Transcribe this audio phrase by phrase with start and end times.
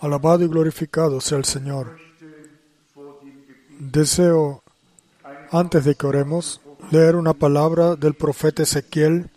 [0.00, 1.98] Alabado y glorificado sea el Señor.
[3.78, 4.62] Deseo,
[5.50, 6.60] antes de que oremos,
[6.90, 9.30] leer una palabra del profeta Ezequiel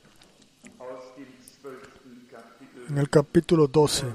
[2.90, 4.06] en el capítulo 12,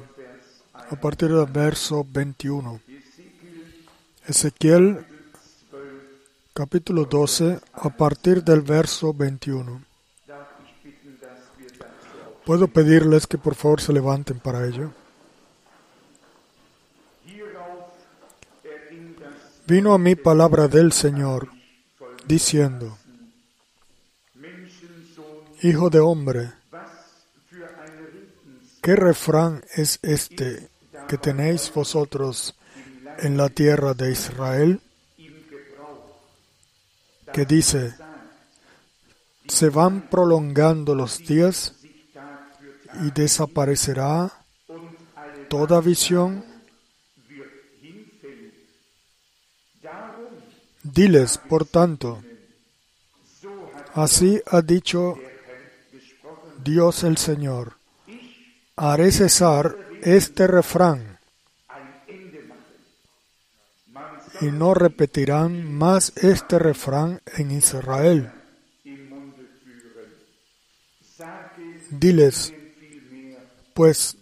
[0.74, 2.80] a partir del verso 21.
[4.26, 5.04] Ezequiel,
[6.52, 9.82] capítulo 12, a partir del verso 21.
[12.44, 14.92] ¿Puedo pedirles que por favor se levanten para ello?
[19.66, 21.48] Vino a mí palabra del Señor,
[22.26, 22.98] diciendo,
[25.62, 26.52] Hijo de hombre,
[28.82, 30.68] ¿qué refrán es este
[31.08, 32.56] que tenéis vosotros
[33.18, 34.80] en la tierra de Israel?
[37.32, 37.94] Que dice,
[39.46, 41.74] se van prolongando los días
[43.00, 44.32] y desaparecerá
[45.48, 46.51] toda visión.
[50.92, 52.22] Diles, por tanto,
[53.94, 55.16] así ha dicho
[56.62, 57.78] Dios el Señor,
[58.76, 61.18] haré cesar este refrán
[64.42, 68.30] y no repetirán más este refrán en Israel.
[71.88, 72.52] Diles,
[73.72, 74.18] pues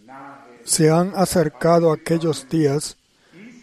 [0.62, 2.96] se han acercado aquellos días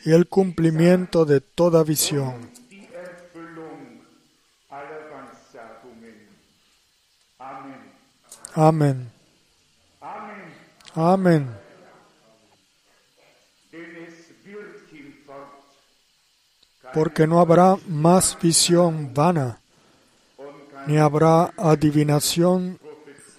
[0.04, 2.57] y el cumplimiento de toda visión.
[8.58, 9.12] Amén.
[10.96, 11.48] Amén.
[16.92, 19.60] Porque no habrá más visión vana,
[20.88, 22.80] ni habrá adivinación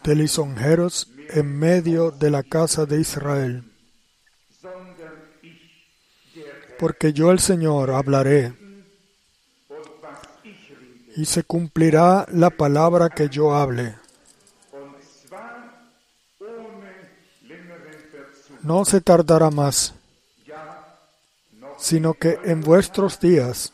[0.04, 3.64] de lisonjeros en medio de la casa de Israel.
[6.78, 8.54] Porque yo el Señor hablaré
[11.16, 13.96] y se cumplirá la palabra que yo hable.
[18.68, 19.94] No se tardará más,
[21.78, 23.72] sino que en vuestros días,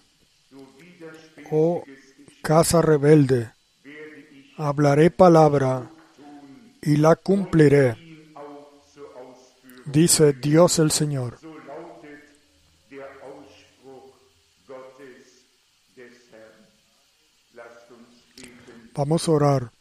[1.50, 1.82] oh
[2.42, 3.50] casa rebelde,
[4.56, 5.90] hablaré palabra
[6.80, 7.96] y la cumpliré,
[9.84, 11.40] dice Dios el Señor.
[18.94, 19.72] Vamos a orar.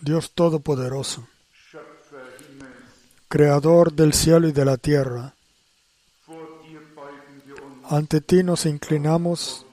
[0.00, 1.28] Dios Todopoderoso,
[3.32, 5.34] Creador del cielo y de la tierra,
[7.88, 9.64] ante ti nos inclinamos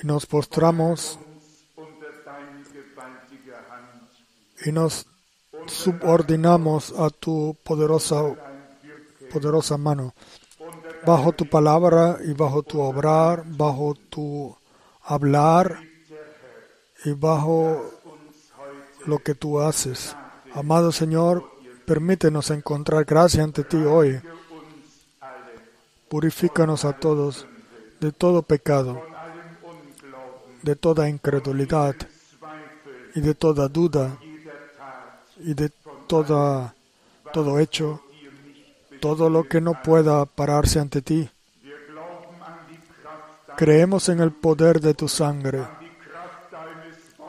[0.00, 1.18] y nos postramos
[4.64, 5.08] y nos
[5.66, 8.22] subordinamos a tu poderosa,
[9.32, 10.14] poderosa mano,
[11.04, 14.56] bajo tu palabra y bajo tu obrar, bajo tu
[15.02, 15.80] hablar
[17.04, 17.90] y bajo
[19.04, 20.14] lo que tú haces.
[20.54, 21.50] Amado Señor,
[21.84, 24.20] permítenos encontrar gracia ante ti hoy.
[26.08, 27.44] Purifícanos a todos
[27.98, 29.02] de todo pecado,
[30.62, 31.96] de toda incredulidad
[33.16, 34.16] y de toda duda
[35.38, 35.70] y de
[36.06, 36.74] toda,
[37.32, 38.00] todo hecho,
[39.00, 41.28] todo lo que no pueda pararse ante ti.
[43.56, 45.64] Creemos en el poder de tu sangre,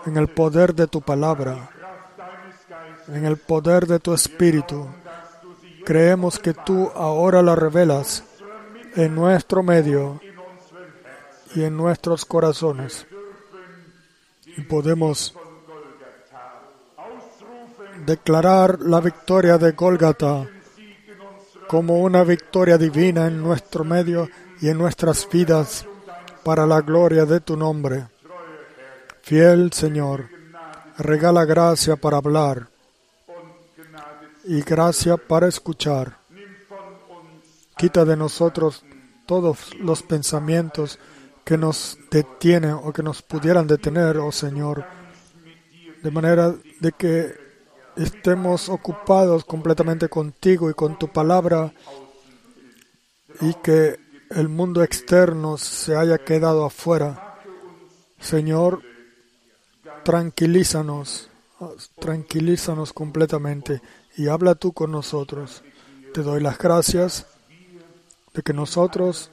[0.06, 1.72] en el poder de tu palabra,
[3.08, 4.88] en el poder de tu espíritu.
[5.86, 8.24] Creemos que tú ahora la revelas
[8.96, 10.20] en nuestro medio
[11.54, 13.06] y en nuestros corazones.
[14.58, 15.36] Y podemos
[18.06, 20.48] declarar la victoria de Golgata
[21.68, 24.30] como una victoria divina en nuestro medio
[24.62, 25.86] y en nuestras vidas
[26.44, 28.08] para la gloria de tu nombre.
[29.22, 30.30] Fiel Señor,
[30.98, 32.75] regala gracia para hablar
[34.48, 36.20] y gracia para escuchar.
[37.78, 38.84] Quita de nosotros
[39.26, 41.00] todos los pensamientos
[41.44, 44.86] que nos detienen o que nos pudieran detener, oh Señor,
[46.02, 47.36] de manera de que
[47.96, 51.74] estemos ocupados completamente contigo y con tu palabra
[53.42, 54.00] y que
[54.30, 57.40] el mundo externo se haya quedado afuera.
[58.20, 58.82] Señor,
[60.04, 61.30] tranquilízanos,
[62.00, 63.82] tranquilízanos completamente
[64.18, 65.64] y habla tú con nosotros.
[66.14, 67.26] Te doy las gracias
[68.34, 69.32] de que nosotros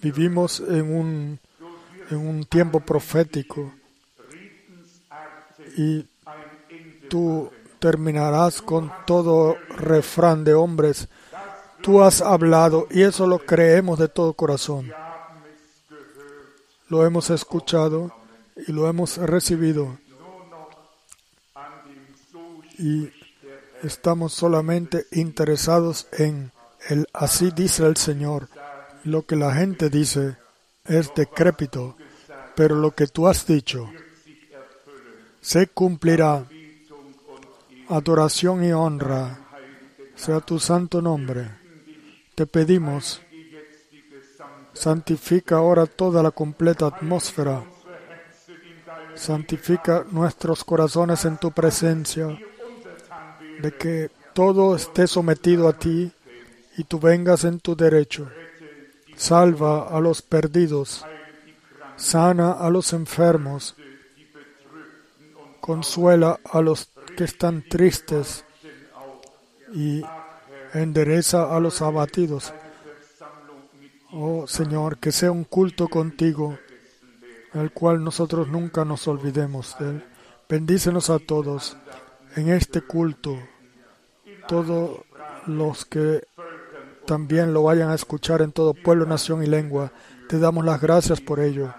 [0.00, 1.40] vivimos en un,
[2.10, 3.72] en un tiempo profético
[5.76, 6.06] y
[7.08, 11.08] tú terminarás con todo refrán de hombres.
[11.82, 14.92] Tú has hablado y eso lo creemos de todo corazón.
[16.88, 18.12] Lo hemos escuchado
[18.66, 19.98] y lo hemos recibido.
[22.78, 23.10] Y
[23.82, 26.52] estamos solamente interesados en
[26.88, 28.48] el así dice el Señor.
[29.04, 30.36] Lo que la gente dice
[30.84, 31.96] es decrépito,
[32.54, 33.90] pero lo que tú has dicho
[35.40, 36.46] se cumplirá.
[37.88, 39.38] Adoración y honra
[40.14, 41.50] sea tu santo nombre.
[42.34, 43.20] Te pedimos,
[44.72, 47.64] santifica ahora toda la completa atmósfera.
[49.14, 52.38] Santifica nuestros corazones en tu presencia,
[53.62, 56.10] de que todo esté sometido a ti
[56.76, 58.28] y tú vengas en tu derecho.
[59.16, 61.04] Salva a los perdidos,
[61.96, 63.76] sana a los enfermos,
[65.60, 68.44] consuela a los que están tristes
[69.74, 70.02] y
[70.74, 72.52] endereza a los abatidos.
[74.12, 76.58] Oh Señor, que sea un culto contigo,
[77.54, 79.76] el cual nosotros nunca nos olvidemos.
[80.48, 81.76] Bendícenos a todos
[82.36, 83.38] en este culto,
[84.46, 85.00] todos
[85.46, 86.26] los que
[87.06, 89.92] también lo vayan a escuchar en todo pueblo, nación y lengua.
[90.28, 91.74] Te damos las gracias por ello.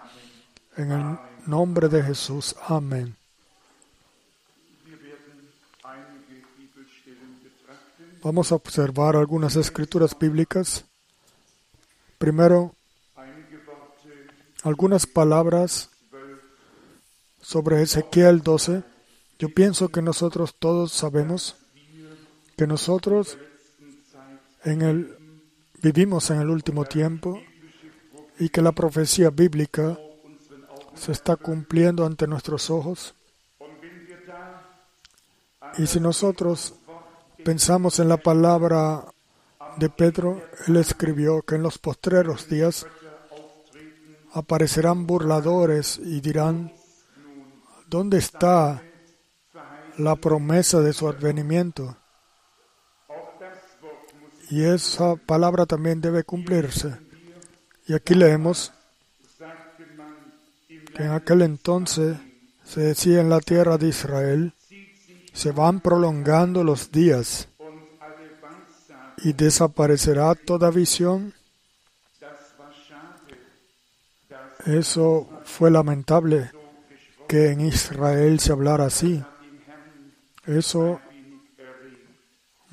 [0.78, 2.56] En el nombre de Jesús.
[2.68, 3.16] Amén.
[8.22, 10.86] Vamos a observar algunas escrituras bíblicas.
[12.18, 12.74] Primero,
[14.64, 15.90] algunas palabras
[17.42, 18.84] sobre Ezequiel 12.
[19.40, 21.58] Yo pienso que nosotros todos sabemos
[22.56, 23.38] que nosotros
[24.64, 25.18] en el,
[25.82, 27.40] vivimos en el último tiempo
[28.40, 29.98] y que la profecía bíblica
[30.96, 33.16] se está cumpliendo ante nuestros ojos.
[35.78, 36.76] Y si nosotros
[37.44, 39.06] pensamos en la palabra
[39.78, 42.86] de Pedro, él escribió que en los postreros días
[44.34, 46.72] aparecerán burladores y dirán,
[47.88, 48.84] ¿dónde está
[49.98, 51.98] la promesa de su advenimiento?
[54.54, 56.96] Y esa palabra también debe cumplirse.
[57.88, 58.72] Y aquí leemos
[60.96, 62.18] que en aquel entonces
[62.64, 64.54] se decía en la tierra de Israel,
[65.34, 67.48] se van prolongando los días
[69.24, 71.34] y desaparecerá toda visión.
[74.68, 76.52] Eso fue lamentable
[77.28, 79.20] que en Israel se hablara así.
[80.46, 81.02] Eso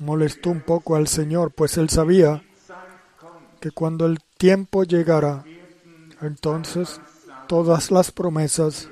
[0.01, 2.43] molestó un poco al Señor, pues él sabía
[3.59, 5.43] que cuando el tiempo llegara,
[6.21, 6.99] entonces
[7.47, 8.89] todas las promesas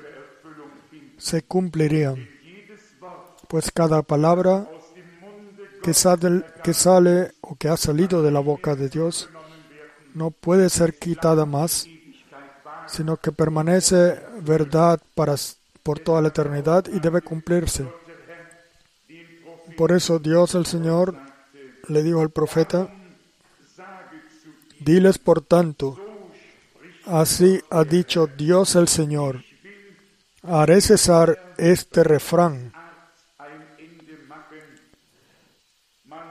[1.18, 2.40] se cumplirían
[3.50, 4.70] pues cada palabra
[5.82, 9.28] que sale, que sale o que ha salido de la boca de Dios
[10.14, 11.86] no puede ser quitada más,
[12.86, 15.34] sino que permanece verdad para,
[15.82, 17.88] por toda la eternidad y debe cumplirse.
[19.80, 21.16] Por eso Dios el Señor
[21.88, 22.90] le dijo al profeta,
[24.78, 25.96] diles por tanto,
[27.06, 29.42] así ha dicho Dios el Señor,
[30.42, 32.74] haré cesar este refrán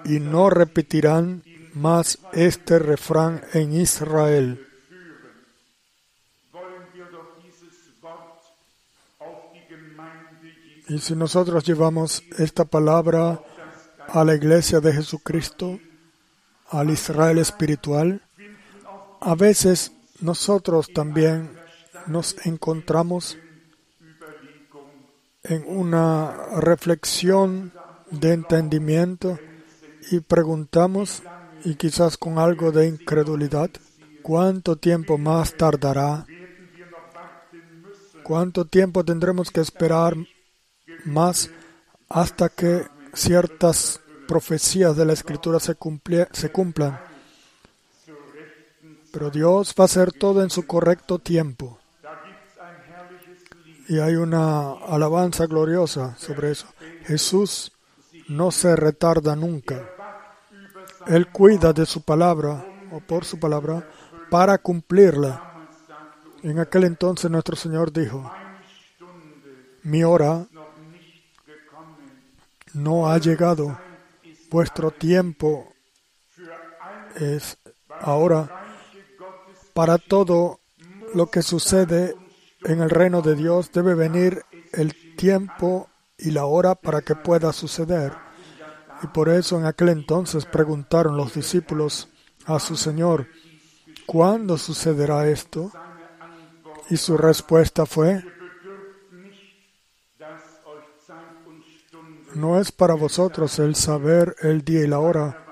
[0.06, 1.42] y no repetirán
[1.74, 4.69] más este refrán en Israel.
[10.90, 13.40] Y si nosotros llevamos esta palabra
[14.08, 15.80] a la iglesia de Jesucristo,
[16.70, 18.24] al Israel espiritual,
[19.22, 21.52] a veces nosotros también
[22.08, 23.38] nos encontramos
[25.44, 27.72] en una reflexión
[28.10, 29.38] de entendimiento
[30.10, 31.22] y preguntamos,
[31.66, 33.70] y quizás con algo de incredulidad,
[34.24, 36.26] ¿cuánto tiempo más tardará?
[38.24, 40.16] ¿Cuánto tiempo tendremos que esperar
[41.06, 41.50] más
[42.10, 45.76] hasta que ciertas profecías de la Escritura se,
[46.32, 47.00] se cumplan?
[49.12, 51.80] Pero Dios va a hacer todo en su correcto tiempo.
[53.88, 56.68] Y hay una alabanza gloriosa sobre eso.
[57.06, 57.72] Jesús
[58.28, 59.84] no se retarda nunca.
[61.08, 63.90] Él cuida de su palabra o por su palabra
[64.30, 65.44] para cumplirla.
[66.44, 68.32] En aquel entonces nuestro Señor dijo,
[69.84, 70.46] mi hora
[72.74, 73.78] no ha llegado,
[74.50, 75.74] vuestro tiempo
[77.16, 77.58] es
[77.90, 78.50] ahora.
[79.74, 80.60] Para todo
[81.14, 82.16] lo que sucede
[82.64, 87.54] en el reino de Dios debe venir el tiempo y la hora para que pueda
[87.54, 88.14] suceder.
[89.02, 92.10] Y por eso en aquel entonces preguntaron los discípulos
[92.46, 93.28] a su Señor,
[94.06, 95.72] ¿cuándo sucederá esto?
[96.90, 98.24] Y su respuesta fue,
[102.36, 105.46] no es para vosotros el saber el día y la hora,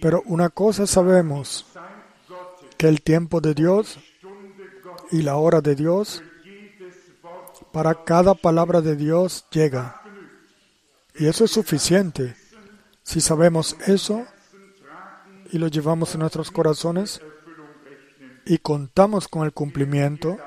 [0.00, 1.66] pero una cosa sabemos,
[2.78, 3.98] que el tiempo de Dios
[5.10, 6.22] y la hora de Dios
[7.72, 10.00] para cada palabra de Dios llega.
[11.16, 12.36] Y eso es suficiente.
[13.02, 14.24] Si sabemos eso
[15.50, 17.20] y lo llevamos en nuestros corazones
[18.46, 20.38] y contamos con el cumplimiento,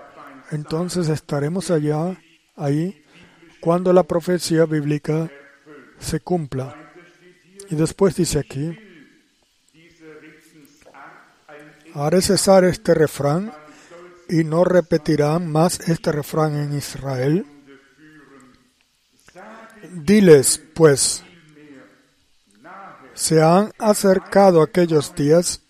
[0.51, 2.17] entonces estaremos allá,
[2.55, 3.03] ahí,
[3.61, 5.29] cuando la profecía bíblica
[5.99, 6.75] se cumpla.
[7.69, 8.77] Y después dice aquí,
[11.93, 13.53] haré cesar este refrán
[14.27, 17.45] y no repetirán más este refrán en Israel.
[19.93, 21.23] Diles, pues,
[23.13, 25.61] se han acercado aquellos días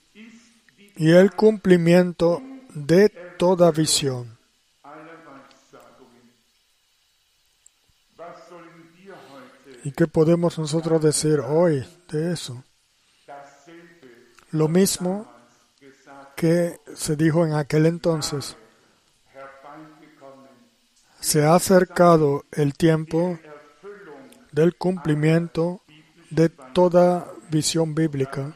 [0.95, 2.41] y el cumplimiento
[2.73, 4.30] de toda visión.
[9.83, 12.63] ¿Y qué podemos nosotros decir hoy de eso?
[14.51, 15.31] Lo mismo
[16.35, 18.55] que se dijo en aquel entonces.
[21.19, 23.39] Se ha acercado el tiempo
[24.51, 25.81] del cumplimiento
[26.29, 28.55] de toda visión bíblica.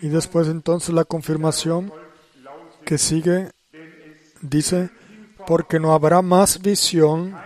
[0.00, 1.92] Y después entonces la confirmación
[2.84, 3.50] que sigue
[4.42, 4.90] dice,
[5.46, 7.36] porque no habrá más visión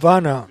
[0.00, 0.46] vana,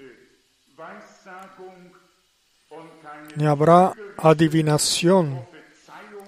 [3.36, 5.46] ni habrá adivinación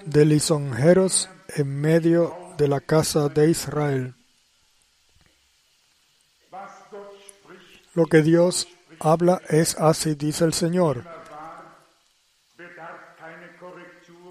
[0.06, 4.16] de lisonjeros en medio de la casa de Israel.
[7.94, 8.68] Lo que Dios
[9.00, 11.04] habla es así, dice el Señor.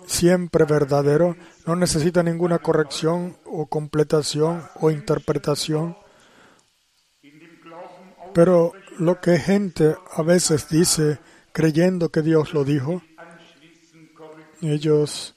[0.06, 5.96] Siempre verdadero, no necesita ninguna corrección o completación o interpretación.
[8.34, 11.18] Pero lo que gente a veces dice
[11.54, 13.00] creyendo que Dios lo dijo,
[14.60, 15.36] ellos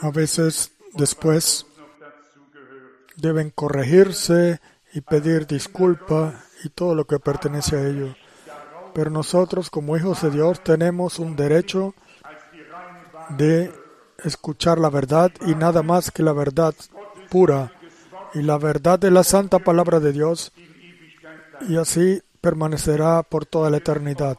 [0.00, 1.66] a veces después
[3.16, 4.60] deben corregirse
[4.94, 8.16] y pedir disculpa y todo lo que pertenece a ello.
[8.94, 11.94] Pero nosotros como hijos de Dios tenemos un derecho
[13.36, 13.70] de
[14.24, 16.74] escuchar la verdad y nada más que la verdad
[17.28, 17.70] pura
[18.32, 20.52] y la verdad de la santa palabra de Dios
[21.68, 24.38] y así permanecerá por toda la eternidad.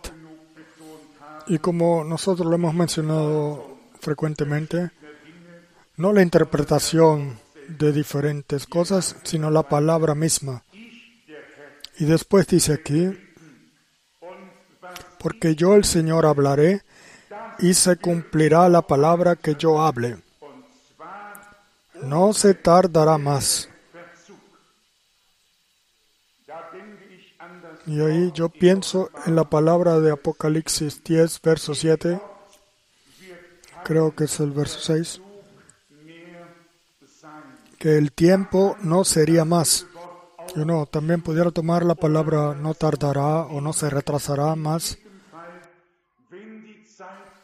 [1.47, 4.91] Y como nosotros lo hemos mencionado frecuentemente,
[5.97, 10.63] no la interpretación de diferentes cosas, sino la palabra misma.
[11.97, 13.17] Y después dice aquí,
[15.19, 16.83] porque yo el Señor hablaré
[17.59, 20.17] y se cumplirá la palabra que yo hable.
[22.03, 23.69] No se tardará más.
[27.87, 32.19] Y ahí yo pienso en la palabra de Apocalipsis 10, verso 7.
[33.83, 35.21] Creo que es el verso 6
[37.85, 39.85] que el tiempo no sería más.
[40.55, 44.97] Yo no, también pudiera tomar la palabra no tardará o no se retrasará más.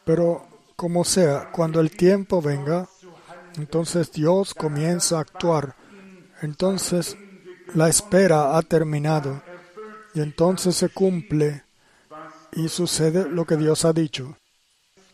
[0.04, 0.44] Pero
[0.74, 2.88] como sea, cuando el tiempo venga,
[3.56, 5.76] entonces Dios comienza a actuar.
[6.40, 7.16] Entonces
[7.74, 9.40] la espera ha terminado
[10.14, 11.62] y entonces se cumple
[12.52, 14.36] y sucede lo que Dios ha dicho.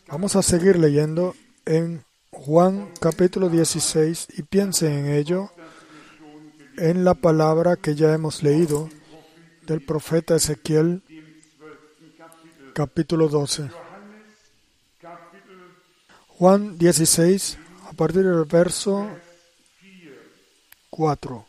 [0.09, 1.35] Vamos a seguir leyendo
[1.67, 5.51] en Juan capítulo 16 y piense en ello,
[6.77, 8.89] en la palabra que ya hemos leído
[9.67, 11.03] del profeta Ezequiel
[12.75, 13.71] capítulo 12.
[16.29, 19.09] Juan 16, a partir del verso
[20.91, 21.48] 4.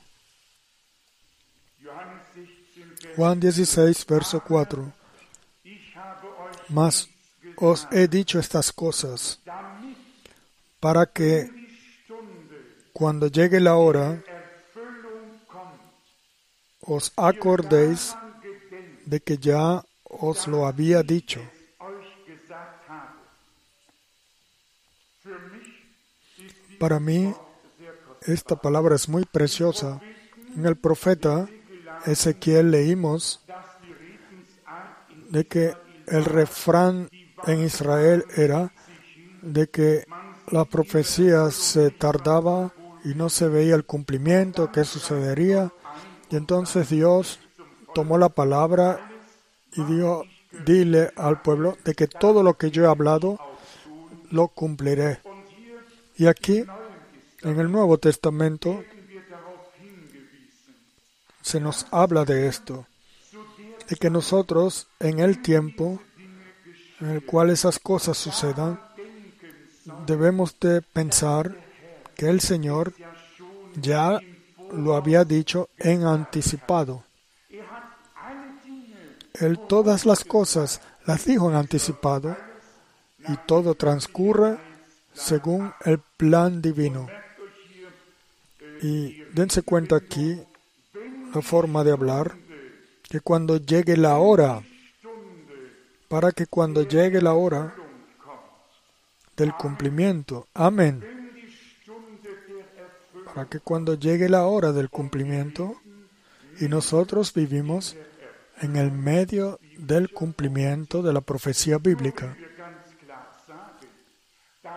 [3.16, 4.94] Juan 16, verso 4.
[6.70, 7.10] Mas
[7.58, 9.40] os he dicho estas cosas
[10.80, 11.50] para que
[12.94, 14.24] cuando llegue la hora
[16.82, 18.16] os acordéis
[19.06, 21.42] de que ya os lo había dicho.
[26.80, 27.34] Para mí,
[28.22, 30.00] esta palabra es muy preciosa.
[30.56, 31.48] En el profeta
[32.06, 33.44] Ezequiel leímos
[35.30, 35.74] de que
[36.08, 37.10] el refrán
[37.46, 38.74] en Israel era
[39.42, 40.06] de que
[40.52, 45.72] la profecía se tardaba y no se veía el cumplimiento, qué sucedería.
[46.30, 47.40] Y entonces Dios
[47.94, 49.12] tomó la palabra
[49.74, 50.24] y dijo,
[50.66, 53.40] dile al pueblo de que todo lo que yo he hablado
[54.32, 55.20] lo cumpliré.
[56.18, 56.66] Y aquí,
[57.42, 58.84] en el Nuevo Testamento,
[61.42, 62.86] se nos habla de esto,
[63.90, 66.00] de que nosotros en el tiempo
[67.00, 68.80] en el cual esas cosas sucedan,
[70.06, 71.56] debemos de pensar
[72.16, 72.94] que el Señor
[73.76, 74.20] ya
[74.74, 77.04] lo había dicho en anticipado.
[79.34, 82.36] Él todas las cosas las dijo en anticipado
[83.28, 84.58] y todo transcurre
[85.14, 87.08] según el plan divino.
[88.82, 90.42] Y dense cuenta aquí
[91.34, 92.36] la forma de hablar,
[93.04, 94.64] que cuando llegue la hora,
[96.08, 97.76] para que cuando llegue la hora
[99.36, 101.04] del cumplimiento, amén,
[103.26, 105.76] para que cuando llegue la hora del cumplimiento,
[106.60, 107.96] y nosotros vivimos
[108.62, 112.36] en el medio del cumplimiento de la profecía bíblica.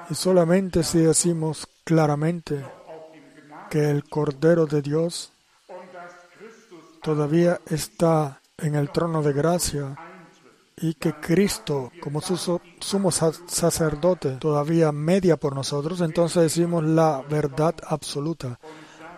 [0.08, 2.64] Y solamente si decimos claramente
[3.70, 5.31] que el Cordero de Dios
[7.02, 9.96] todavía está en el trono de gracia
[10.76, 17.74] y que Cristo, como su sumo sacerdote, todavía media por nosotros, entonces decimos la verdad
[17.86, 18.58] absoluta.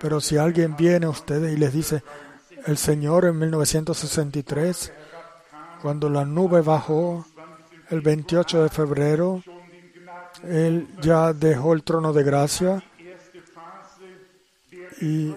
[0.00, 2.02] Pero si alguien viene a ustedes y les dice,
[2.66, 4.92] el Señor en 1963,
[5.80, 7.24] cuando la nube bajó,
[7.90, 9.42] el 28 de febrero,
[10.42, 12.82] Él ya dejó el trono de gracia
[15.00, 15.34] y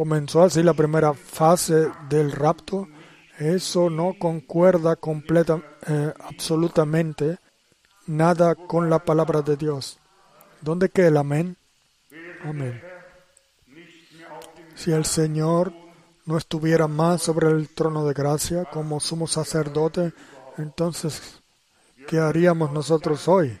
[0.00, 2.88] comenzó así la primera fase del rapto.
[3.38, 7.36] Eso no concuerda completa, eh, absolutamente
[8.06, 9.98] nada con la palabra de Dios.
[10.62, 11.54] ¿Dónde queda el amén?
[12.42, 12.82] Amén.
[14.74, 15.74] Si el Señor
[16.24, 20.14] no estuviera más sobre el trono de gracia como sumo sacerdote,
[20.56, 21.42] entonces,
[22.08, 23.60] ¿qué haríamos nosotros hoy?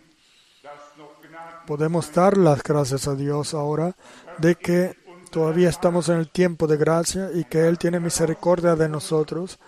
[1.66, 3.94] Podemos dar las gracias a Dios ahora
[4.38, 4.96] de que
[5.30, 9.58] todavía estamos en el tiempo de gracia y que Él tiene misericordia de nosotros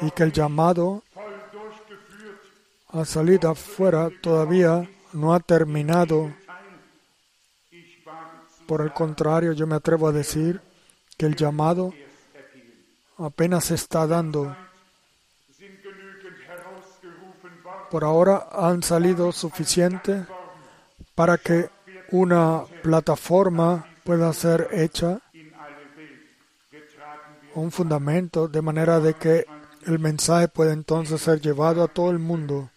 [0.00, 1.02] y que el llamado
[2.88, 6.32] a salir afuera todavía no ha terminado.
[8.66, 10.60] Por el contrario, yo me atrevo a decir
[11.16, 11.92] que el llamado
[13.18, 14.56] apenas se está dando.
[17.90, 20.26] Por ahora han salido suficiente
[21.14, 21.70] para que
[22.10, 25.20] una plataforma pueda ser hecha,
[27.54, 29.44] un fundamento, de manera de que
[29.84, 32.70] el mensaje pueda entonces ser llevado a todo el mundo.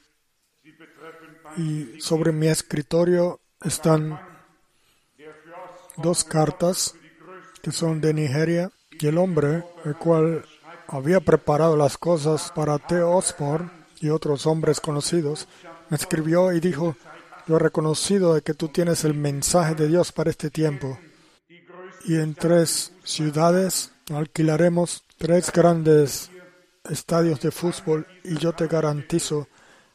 [1.56, 4.20] Y sobre mi escritorio están
[5.96, 6.96] dos cartas
[7.62, 10.44] que son de Nigeria, y el hombre, el cual
[10.90, 13.02] había preparado las cosas para T.
[13.02, 15.48] Osborne y otros hombres conocidos,
[15.88, 16.98] me escribió y dijo,
[17.48, 21.00] yo he reconocido de que tú tienes el mensaje de Dios para este tiempo.
[22.06, 26.32] Y en tres ciudades alquilaremos tres grandes
[26.90, 29.48] estadios de fútbol y yo te garantizo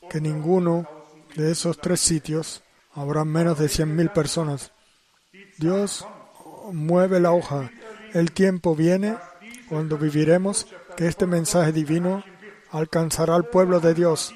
[0.09, 0.89] que ninguno
[1.35, 2.63] de esos tres sitios
[2.95, 4.73] habrá menos de 100.000 personas.
[5.59, 6.07] Dios
[6.73, 7.71] mueve la hoja.
[8.13, 9.17] El tiempo viene
[9.69, 10.67] cuando viviremos
[10.97, 12.25] que este mensaje divino
[12.71, 14.35] alcanzará al pueblo de Dios.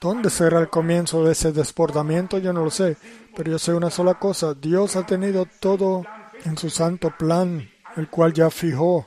[0.00, 2.38] ¿Dónde será el comienzo de ese desbordamiento?
[2.38, 2.96] Yo no lo sé,
[3.36, 4.54] pero yo sé una sola cosa.
[4.54, 6.04] Dios ha tenido todo
[6.44, 9.06] en su santo plan, el cual ya fijó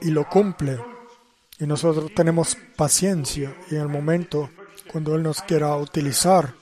[0.00, 0.78] y lo cumple.
[1.58, 4.50] Y nosotros tenemos paciencia y en el momento
[4.90, 6.54] cuando Él nos quiera utilizar,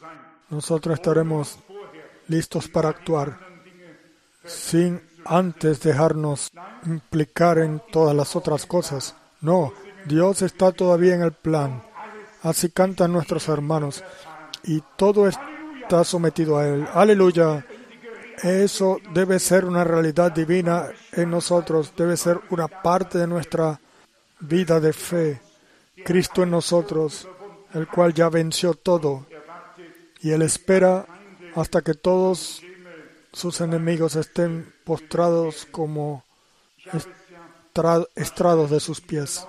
[0.50, 1.58] nosotros estaremos
[2.28, 3.38] listos para actuar
[4.44, 6.50] sin antes dejarnos
[6.86, 9.14] implicar en todas las otras cosas.
[9.40, 9.72] No,
[10.06, 11.82] Dios está todavía en el plan.
[12.42, 14.02] Así cantan nuestros hermanos
[14.64, 15.28] y todo
[15.92, 16.88] está sometido a Él.
[16.94, 17.66] Aleluya.
[18.42, 23.78] Eso debe ser una realidad divina en nosotros, debe ser una parte de nuestra
[24.40, 25.42] vida de fe.
[26.02, 27.28] Cristo en nosotros,
[27.74, 29.26] el cual ya venció todo.
[30.22, 31.04] Y Él espera
[31.54, 32.62] hasta que todos
[33.30, 36.24] sus enemigos estén postrados como
[38.14, 39.46] estrados de sus pies.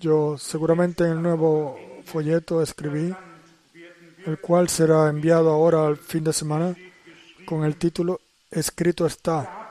[0.00, 3.14] Yo seguramente en el nuevo folleto escribí,
[4.26, 6.76] el cual será enviado ahora al fin de semana,
[7.46, 9.70] con el título Escrito está.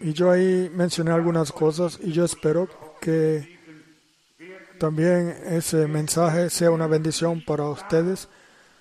[0.00, 2.68] Y yo ahí mencioné algunas cosas y yo espero
[3.00, 3.58] que
[4.78, 8.28] también ese mensaje sea una bendición para ustedes.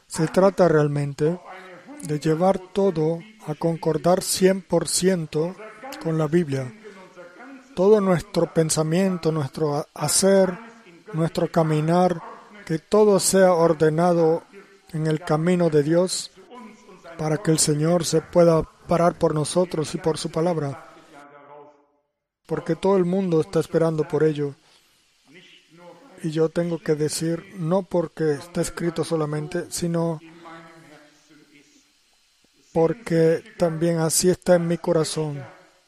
[0.08, 1.40] Se trata realmente
[2.04, 5.56] de llevar todo a concordar 100%
[6.04, 6.74] con la Biblia.
[7.76, 10.58] Todo nuestro pensamiento, nuestro hacer,
[11.14, 12.22] nuestro caminar,
[12.72, 14.44] que todo sea ordenado
[14.94, 16.32] en el camino de Dios
[17.18, 20.90] para que el Señor se pueda parar por nosotros y por su palabra.
[22.46, 24.56] Porque todo el mundo está esperando por ello.
[26.24, 30.22] Y yo tengo que decir, no porque está escrito solamente, sino
[32.72, 35.44] porque también así está en mi corazón,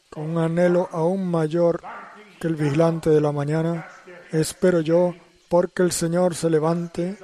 [0.09, 1.81] con un anhelo aún mayor
[2.41, 3.87] que el vigilante de la mañana.
[4.33, 5.15] Espero yo
[5.53, 7.15] porque el Señor se levante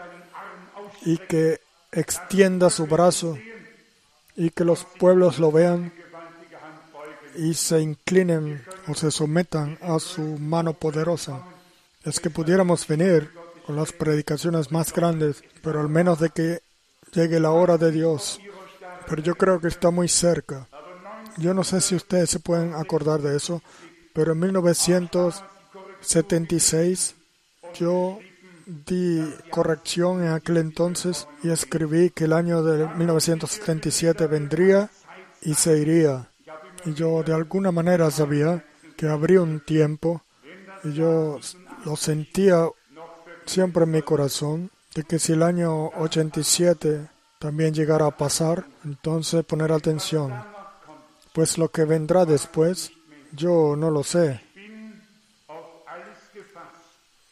[1.04, 1.60] y que
[1.92, 3.36] extienda su brazo
[4.36, 5.92] y que los pueblos lo vean
[7.36, 11.42] y se inclinen o se sometan a su mano poderosa.
[12.04, 13.32] Es que pudiéramos venir
[13.66, 16.62] con las predicaciones más grandes, pero al menos de que
[17.12, 18.40] llegue la hora de Dios
[19.08, 20.68] pero yo creo que está muy cerca.
[21.38, 23.64] Yo no sé si ustedes se pueden acordar de eso,
[24.14, 27.16] pero en 1976
[27.76, 28.20] yo
[28.66, 34.90] di corrección en aquel entonces y escribí que el año de 1977 vendría
[35.42, 36.30] y se iría.
[36.86, 38.64] Y yo de alguna manera sabía
[38.96, 40.22] que habría un tiempo
[40.84, 41.40] y yo
[41.86, 42.68] lo sentía
[43.46, 47.08] siempre en mi corazón de que si el año 87
[47.40, 50.34] también llegará a pasar, entonces poner atención,
[51.34, 52.92] pues lo que vendrá después,
[53.32, 54.42] yo no lo sé.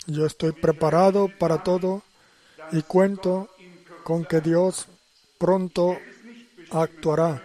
[0.07, 2.01] Yo estoy preparado para todo
[2.71, 3.49] y cuento
[4.03, 4.87] con que Dios
[5.37, 5.97] pronto
[6.71, 7.43] actuará.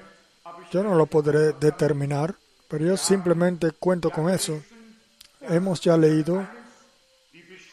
[0.70, 2.36] Yo no lo podré determinar,
[2.68, 4.62] pero yo simplemente cuento con eso.
[5.40, 6.46] Hemos ya leído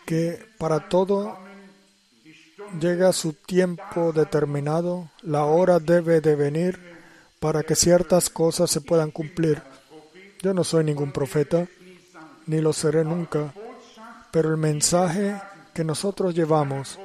[0.05, 1.37] que para todo
[2.81, 6.79] llega su tiempo determinado, la hora debe de venir
[7.39, 9.61] para que ciertas cosas se puedan cumplir.
[10.41, 11.67] Yo no soy ningún profeta,
[12.47, 13.53] ni lo seré nunca,
[14.31, 15.39] pero el mensaje
[15.73, 16.99] que nosotros llevamos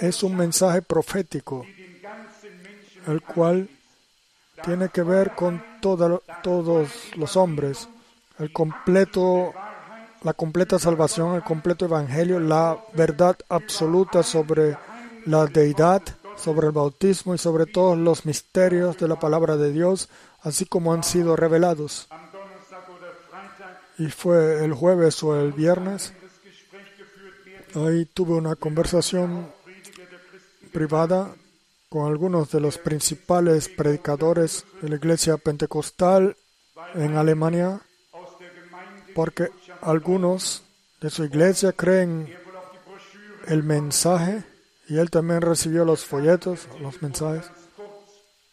[0.00, 1.64] es un mensaje profético,
[3.06, 3.68] el cual
[4.64, 7.88] tiene que ver con todos los hombres,
[8.38, 9.52] el completo
[10.22, 14.76] la completa salvación, el completo evangelio, la verdad absoluta sobre
[15.26, 16.02] la deidad,
[16.36, 20.08] sobre el bautismo y sobre todos los misterios de la palabra de Dios,
[20.42, 22.08] así como han sido revelados.
[23.98, 26.12] Y fue el jueves o el viernes,
[27.74, 29.52] ahí tuve una conversación
[30.72, 31.34] privada
[31.88, 36.36] con algunos de los principales predicadores de la iglesia pentecostal
[36.94, 37.80] en Alemania,
[39.14, 39.50] porque
[39.82, 40.62] algunos
[41.00, 42.34] de su iglesia creen
[43.46, 44.44] el mensaje
[44.88, 47.50] y él también recibió los folletos, los mensajes.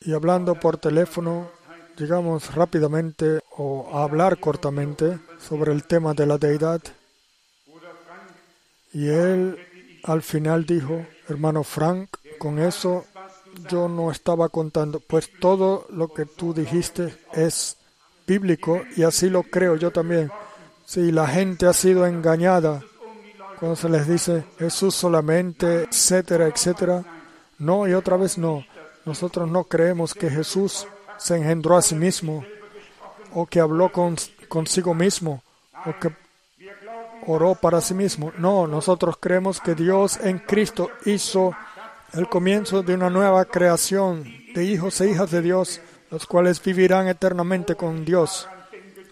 [0.02, 1.50] Y hablando por teléfono,
[1.98, 6.82] llegamos rápidamente o a hablar cortamente sobre el tema de la deidad.
[8.94, 9.58] Y él
[10.04, 13.06] al final dijo, hermano Frank, con eso
[13.70, 17.78] yo no estaba contando, pues todo lo que tú dijiste es
[18.26, 20.32] bíblico y así lo creo yo también.
[20.86, 22.82] Si la gente ha sido engañada
[23.60, 27.04] cuando se les dice Jesús solamente, etcétera, etcétera.
[27.58, 28.64] No, y otra vez no.
[29.06, 32.46] Nosotros no creemos que Jesús se engendró a sí mismo
[33.34, 34.16] o que habló con,
[34.48, 35.44] consigo mismo
[35.86, 36.12] o que
[37.28, 38.32] oró para sí mismo.
[38.38, 41.56] No, nosotros creemos que Dios en Cristo hizo
[42.14, 47.08] el comienzo de una nueva creación de hijos e hijas de Dios, los cuales vivirán
[47.08, 48.48] eternamente con Dios.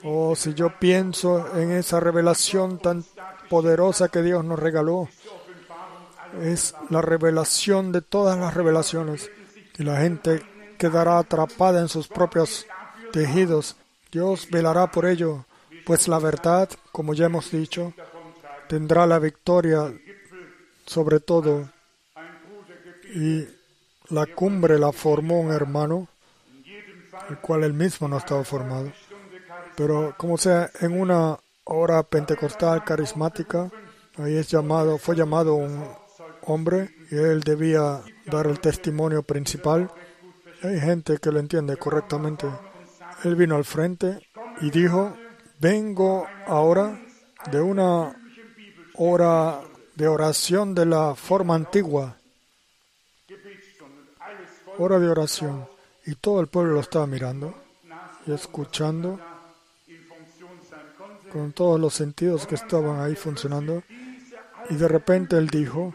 [0.03, 3.03] Oh, si yo pienso en esa revelación tan
[3.49, 5.09] poderosa que Dios nos regaló,
[6.41, 9.29] es la revelación de todas las revelaciones.
[9.77, 10.43] Y la gente
[10.77, 12.65] quedará atrapada en sus propios
[13.11, 13.75] tejidos.
[14.11, 15.45] Dios velará por ello,
[15.87, 17.93] pues la verdad, como ya hemos dicho,
[18.67, 19.89] tendrá la victoria
[20.85, 21.69] sobre todo.
[23.15, 23.47] Y
[24.09, 26.09] la cumbre la formó un hermano,
[27.29, 28.91] el cual él mismo no estaba formado.
[29.77, 33.71] Pero como sea, en una hora pentecostal carismática,
[34.17, 35.85] ahí es llamado, fue llamado un
[36.41, 39.89] hombre y él debía dar el testimonio principal.
[40.63, 42.45] Hay gente que lo entiende correctamente.
[43.23, 44.19] Él vino al frente
[44.59, 45.15] y dijo,
[45.59, 46.99] vengo ahora
[47.51, 48.15] de una
[48.95, 49.61] hora
[49.95, 52.17] de oración de la forma antigua.
[54.77, 55.67] Hora de oración.
[56.05, 57.53] Y todo el pueblo lo estaba mirando
[58.25, 59.19] y escuchando
[61.31, 63.83] con todos los sentidos que estaban ahí funcionando.
[64.69, 65.93] Y de repente él dijo,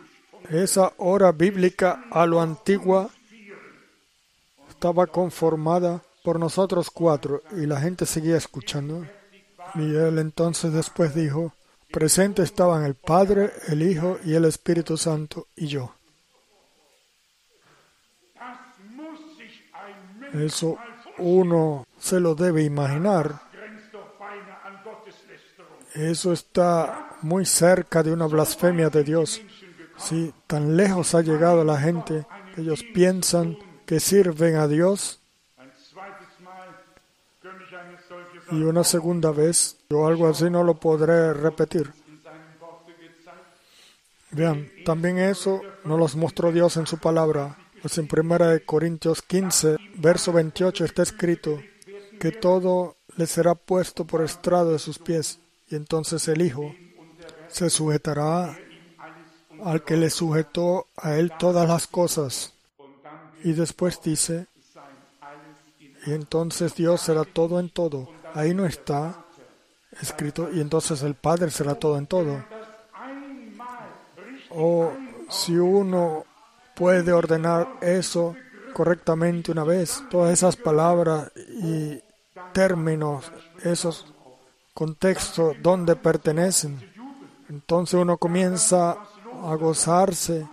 [0.51, 3.09] esa hora bíblica a lo antigua
[4.68, 7.42] estaba conformada por nosotros cuatro.
[7.53, 9.07] Y la gente seguía escuchando.
[9.74, 11.54] Y él entonces después dijo,
[11.90, 15.94] presente estaban el Padre, el Hijo y el Espíritu Santo y yo.
[20.32, 20.78] Eso
[21.18, 23.40] uno se lo debe imaginar.
[25.94, 29.42] Eso está muy cerca de una blasfemia de Dios.
[29.98, 35.21] Si tan lejos ha llegado la gente que ellos piensan que sirven a Dios
[38.53, 41.91] y una segunda vez yo algo así no lo podré repetir.
[44.31, 47.57] Vean, también eso nos los mostró Dios en su palabra.
[47.81, 51.59] Pues en 1 Corintios 15, verso 28 está escrito
[52.21, 56.75] que todo le será puesto por estrado de sus pies y entonces el Hijo
[57.49, 58.57] se sujetará
[59.65, 62.53] al que le sujetó a él todas las cosas.
[63.45, 64.47] Y después dice,
[66.07, 68.09] y entonces Dios será todo en todo.
[68.35, 69.14] Ahí no está
[70.01, 72.45] escrito, y entonces el Padre será todo en todo.
[74.51, 74.92] O
[75.29, 76.25] si uno
[76.75, 78.35] puede ordenar eso
[78.73, 82.01] correctamente una vez, todas esas palabras y
[82.53, 83.31] términos,
[83.62, 84.07] esos
[84.75, 86.81] contextos donde pertenecen,
[87.49, 90.47] entonces uno comienza a gozarse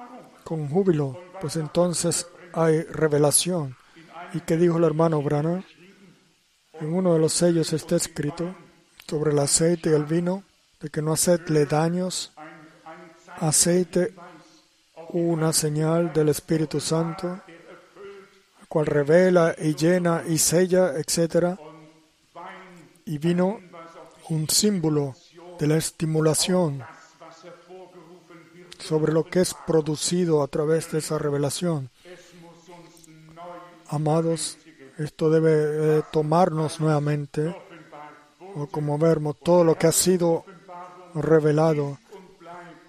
[0.43, 3.75] con júbilo, pues entonces hay revelación.
[4.33, 5.63] ¿Y qué dijo el hermano Brana?
[6.81, 8.55] En uno de los sellos está escrito
[9.07, 10.43] sobre el aceite y el vino,
[10.79, 12.31] de que no hacerle daños.
[13.37, 14.13] Aceite
[15.09, 17.41] una señal del Espíritu Santo,
[18.67, 21.59] cual revela y llena y sella, etc.
[23.05, 23.59] Y vino
[24.29, 25.15] un símbolo
[25.59, 26.83] de la estimulación
[28.77, 31.89] sobre lo que es producido a través de esa revelación.
[33.87, 34.57] Amados,
[34.99, 37.55] esto debe eh, tomarnos nuevamente,
[38.55, 40.43] o como vemos, todo lo que ha sido
[41.15, 41.97] revelado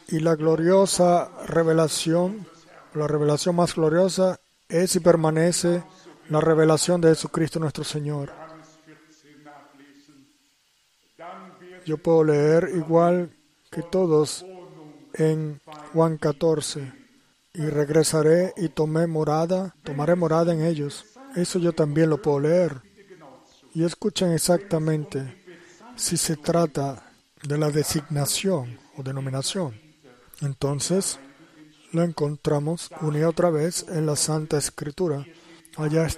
[0.08, 2.46] y la gloriosa revelación,
[2.94, 5.84] la revelación más gloriosa es y permanece
[6.28, 8.32] la revelación de Jesucristo nuestro Señor.
[11.86, 13.30] Yo puedo leer igual
[13.70, 14.44] que todos
[15.14, 15.60] en
[15.92, 16.92] Juan 14
[17.54, 21.04] y regresaré y tomé morada, tomaré morada en ellos.
[21.36, 22.80] Eso yo también lo puedo leer.
[23.74, 25.42] Y escuchen exactamente
[25.96, 27.12] si se trata
[27.42, 29.78] de la designación o denominación.
[30.40, 31.18] Entonces,
[31.92, 35.26] lo encontramos una otra vez en la Santa Escritura.
[35.76, 36.08] Allá,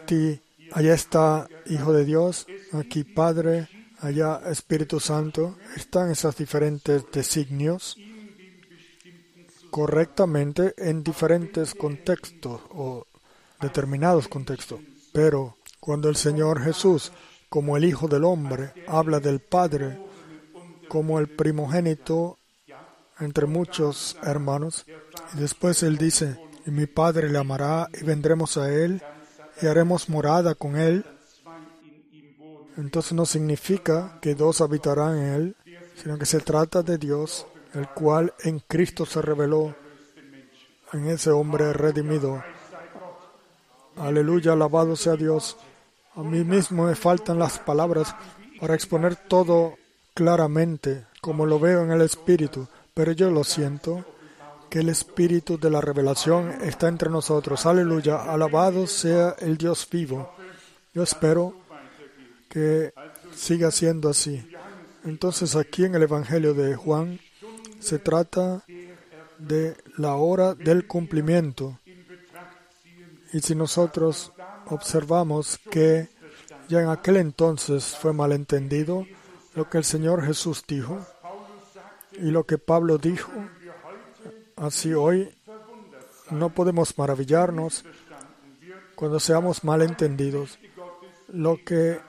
[0.73, 3.69] allá está Hijo de Dios, aquí Padre,
[4.01, 5.59] allá Espíritu Santo.
[5.77, 7.97] Están esos diferentes designios
[9.71, 13.07] correctamente en diferentes contextos o
[13.61, 14.81] determinados contextos.
[15.13, 17.13] Pero cuando el Señor Jesús,
[17.49, 19.99] como el Hijo del Hombre, habla del Padre
[20.89, 22.39] como el primogénito
[23.19, 24.85] entre muchos hermanos.
[25.35, 29.03] Y después él dice, y mi Padre le amará y vendremos a él
[29.61, 31.05] y haremos morada con él.
[32.77, 35.57] Entonces no significa que dos habitarán en él,
[35.97, 39.75] sino que se trata de Dios, el cual en Cristo se reveló
[40.93, 42.43] en ese hombre redimido.
[43.97, 45.57] Aleluya, alabado sea Dios.
[46.15, 48.15] A mí mismo me faltan las palabras
[48.61, 49.75] para exponer todo
[50.15, 54.05] claramente, como lo veo en el Espíritu pero yo lo siento,
[54.69, 57.67] que el espíritu de la revelación está entre nosotros.
[57.67, 60.33] Aleluya, alabado sea el Dios vivo.
[60.95, 61.55] Yo espero
[62.49, 62.93] que
[63.35, 64.47] siga siendo así.
[65.05, 67.21] Entonces aquí en el Evangelio de Juan
[67.81, 68.65] se trata
[69.39, 71.79] de la hora del cumplimiento.
[73.33, 74.33] Y si nosotros
[74.67, 76.09] observamos que
[76.69, 79.07] ya en aquel entonces fue malentendido
[79.55, 80.99] lo que el Señor Jesús dijo,
[82.13, 83.33] y lo que Pablo dijo,
[84.57, 85.35] así hoy
[86.31, 87.85] no podemos maravillarnos
[88.95, 90.59] cuando seamos malentendidos.
[91.29, 92.01] Lo que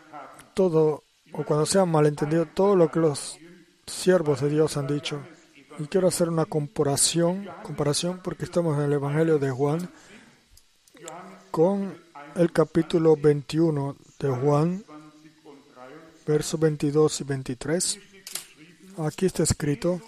[0.53, 3.37] todo, o cuando sean malentendidos, todo lo que los
[3.87, 5.21] siervos de Dios han dicho.
[5.79, 9.89] Y quiero hacer una comparación, comparación porque estamos en el Evangelio de Juan
[11.53, 11.95] con
[12.35, 14.83] el capítulo 21 de Juan,
[16.25, 17.99] versos 22 y 23.
[18.97, 20.01] Aquí está escrito,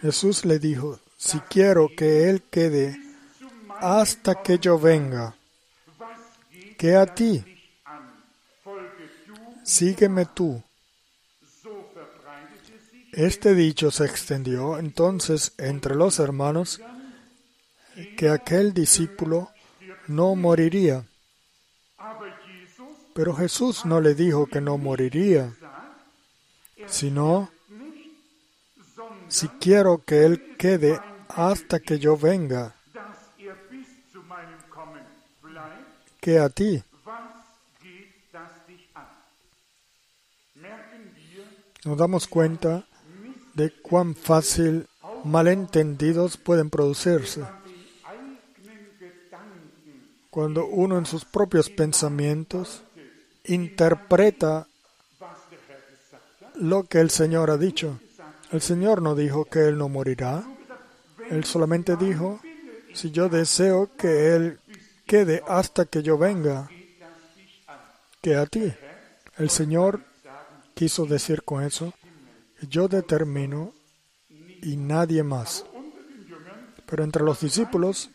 [0.00, 2.98] Jesús le dijo, si quiero que Él quede
[3.78, 5.36] hasta que yo venga,
[6.78, 7.44] que a ti,
[9.64, 10.62] sígueme tú.
[13.16, 16.82] Este dicho se extendió entonces entre los hermanos
[18.18, 19.48] que aquel discípulo
[20.06, 21.02] no moriría.
[23.14, 25.50] Pero Jesús no le dijo que no moriría,
[26.86, 27.50] sino
[29.28, 31.00] si quiero que Él quede
[31.30, 32.74] hasta que yo venga,
[36.20, 36.82] que a ti.
[41.82, 42.84] Nos damos cuenta
[43.56, 44.86] de cuán fácil
[45.24, 47.42] malentendidos pueden producirse.
[50.30, 52.82] Cuando uno en sus propios pensamientos
[53.44, 54.68] interpreta
[56.56, 57.98] lo que el Señor ha dicho.
[58.52, 60.44] El Señor no dijo que Él no morirá.
[61.30, 62.40] Él solamente dijo,
[62.92, 64.58] si yo deseo que Él
[65.06, 66.68] quede hasta que yo venga,
[68.20, 68.72] que a ti.
[69.38, 70.02] El Señor
[70.74, 71.94] quiso decir con eso,
[72.68, 73.72] yo determino
[74.62, 75.64] y nadie más.
[76.86, 78.10] Pero entre los discípulos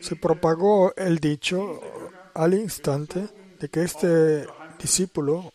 [0.00, 1.80] se propagó el dicho
[2.34, 3.28] al instante
[3.60, 4.46] de que este
[4.78, 5.52] discípulo,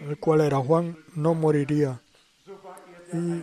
[0.00, 2.00] el cual era Juan, no moriría.
[3.12, 3.42] Y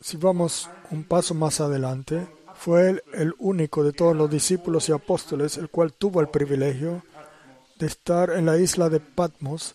[0.00, 4.92] si vamos un paso más adelante, fue él el único de todos los discípulos y
[4.92, 7.02] apóstoles el cual tuvo el privilegio
[7.78, 9.74] de estar en la isla de Patmos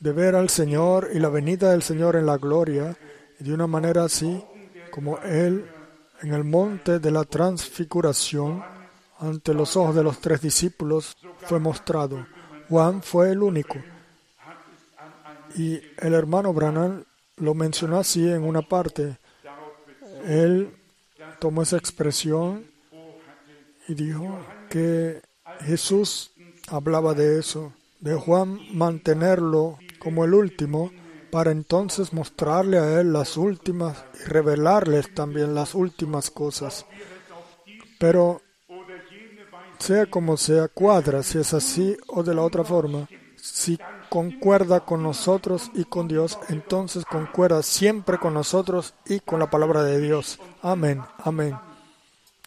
[0.00, 2.96] de ver al Señor y la venida del Señor en la gloria,
[3.38, 4.42] y de una manera así
[4.90, 5.70] como Él
[6.22, 8.62] en el monte de la transfiguración,
[9.18, 12.26] ante los ojos de los tres discípulos, fue mostrado.
[12.68, 13.76] Juan fue el único.
[15.56, 17.04] Y el hermano Branham
[17.36, 19.18] lo mencionó así en una parte.
[20.26, 20.74] Él
[21.38, 22.64] tomó esa expresión
[23.88, 25.20] y dijo que
[25.60, 26.30] Jesús
[26.68, 30.90] hablaba de eso, de Juan mantenerlo como el último,
[31.30, 36.86] para entonces mostrarle a él las últimas y revelarles también las últimas cosas.
[37.98, 38.40] Pero
[39.78, 43.08] sea como sea, cuadra si es así o de la otra forma.
[43.36, 43.78] Si
[44.10, 49.82] concuerda con nosotros y con Dios, entonces concuerda siempre con nosotros y con la palabra
[49.82, 50.38] de Dios.
[50.62, 51.56] Amén, amén.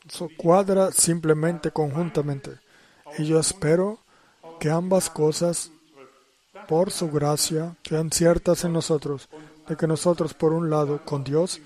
[0.07, 2.51] Eso cuadra simplemente conjuntamente.
[3.17, 3.99] Y yo espero
[4.59, 5.71] que ambas cosas
[6.67, 9.29] por su gracia, sean ciertas en nosotros,
[9.67, 11.61] de que nosotros por un lado con Dios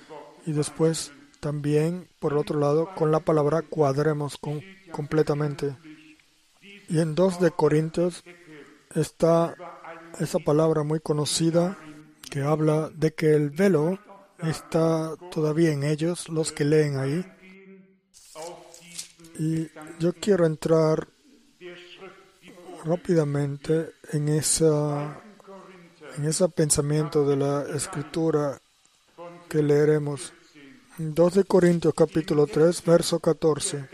[0.46, 4.40] y después también por otro lado con la palabra cuadremos
[4.92, 5.76] completamente.
[6.90, 8.24] Y en 2 de Corintios
[8.96, 9.56] está
[10.20, 11.78] esa palabra muy conocida
[12.30, 14.00] que habla de que el velo
[14.40, 17.26] está todavía en ellos, los que leen ahí.
[19.40, 21.08] Y yo quiero entrar
[22.86, 25.22] rápidamente en, esa,
[26.18, 28.60] en ese pensamiento de la escritura
[29.50, 30.34] que leeremos.
[30.98, 33.88] 2 de Corintios capítulo 3, verso 14.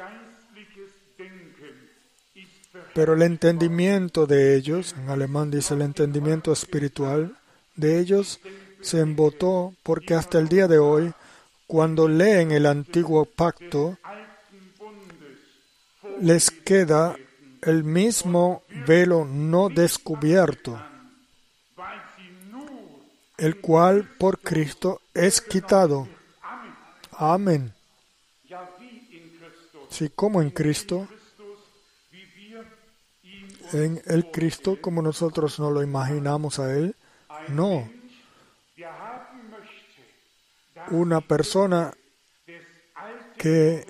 [2.94, 7.36] Pero el entendimiento de ellos, en alemán dice el entendimiento espiritual,
[7.76, 8.40] de ellos
[8.82, 11.14] se embotó porque hasta el día de hoy,
[11.66, 13.98] cuando leen el antiguo pacto,
[16.22, 17.16] les queda
[17.66, 20.80] el mismo velo no descubierto,
[23.38, 26.08] el cual por Cristo es quitado.
[27.12, 27.74] Amén.
[29.90, 31.08] Sí, como en Cristo,
[33.72, 36.96] en el Cristo como nosotros no lo imaginamos a Él,
[37.50, 37.90] no.
[40.90, 41.94] Una persona
[43.38, 43.86] que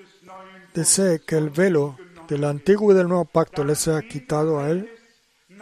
[0.74, 1.96] desee que el velo
[2.28, 4.90] del antiguo y del nuevo pacto le sea quitado a él,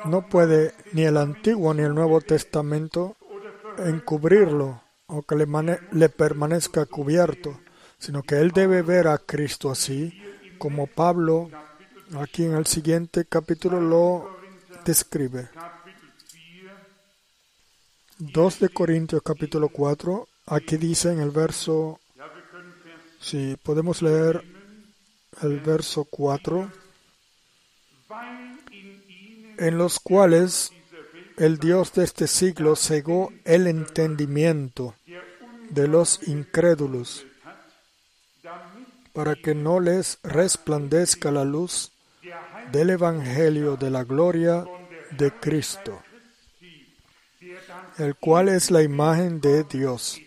[0.05, 3.17] no puede ni el antiguo ni el nuevo testamento
[3.79, 5.47] encubrirlo o que le,
[5.93, 7.61] le permanezca cubierto,
[7.99, 10.13] sino que él debe ver a Cristo así,
[10.59, 11.51] como Pablo
[12.19, 14.39] aquí en el siguiente capítulo lo
[14.85, 15.49] describe.
[18.19, 21.99] 2 de Corintios capítulo 4, aquí dice en el verso,
[23.21, 24.45] si podemos leer
[25.41, 26.71] el verso 4,
[29.59, 30.73] en los cuales
[31.37, 34.95] el Dios de este siglo cegó el entendimiento
[35.71, 37.25] de los incrédulos,
[39.13, 41.93] para que no les resplandezca la luz
[42.71, 44.65] del Evangelio de la gloria
[45.11, 46.03] de Cristo,
[47.99, 50.21] el cual es la imagen de Dios.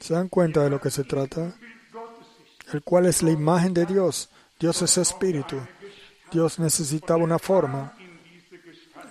[0.00, 1.54] ¿Se dan cuenta de lo que se trata?
[2.72, 4.28] El cual es la imagen de Dios.
[4.58, 5.56] Dios es espíritu.
[6.32, 7.94] Dios necesitaba una forma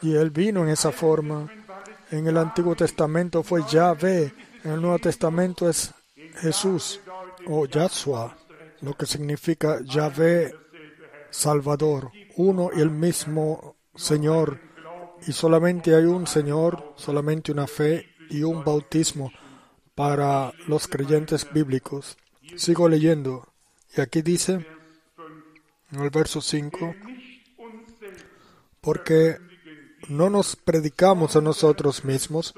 [0.02, 1.50] y Él vino en esa forma.
[2.12, 4.34] En el Antiguo Testamento fue Yahvé,
[4.64, 5.92] en el Nuevo Testamento es
[6.40, 7.00] Jesús
[7.48, 8.38] o Yahshua,
[8.82, 10.54] lo que significa Yahvé
[11.30, 14.60] Salvador, uno y el mismo Señor,
[15.28, 19.32] y solamente hay un Señor, solamente una fe y un bautismo
[19.96, 22.18] para los creyentes bíblicos.
[22.56, 23.48] Sigo leyendo,
[23.96, 24.66] y aquí dice,
[25.92, 26.96] en el verso 5,
[28.82, 29.38] porque
[30.10, 32.54] no nos predicamos a nosotros mismos,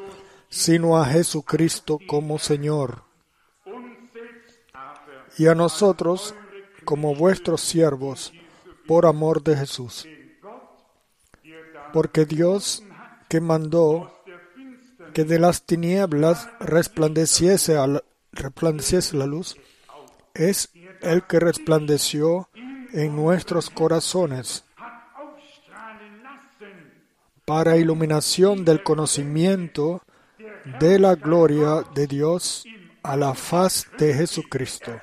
[0.49, 3.03] sino a Jesucristo como Señor,
[5.37, 6.35] y a nosotros
[6.85, 8.33] como vuestros siervos,
[8.87, 10.07] por amor de Jesús.
[11.93, 12.83] Porque Dios
[13.29, 14.13] que mandó
[15.13, 17.77] que de las tinieblas resplandeciese,
[18.31, 19.57] resplandeciese la luz,
[20.37, 20.69] es
[21.01, 22.49] el que resplandeció
[22.93, 24.63] en nuestros corazones
[27.45, 30.03] para iluminación del conocimiento
[30.79, 32.65] de la gloria de Dios
[33.03, 34.99] a la faz de Jesucristo.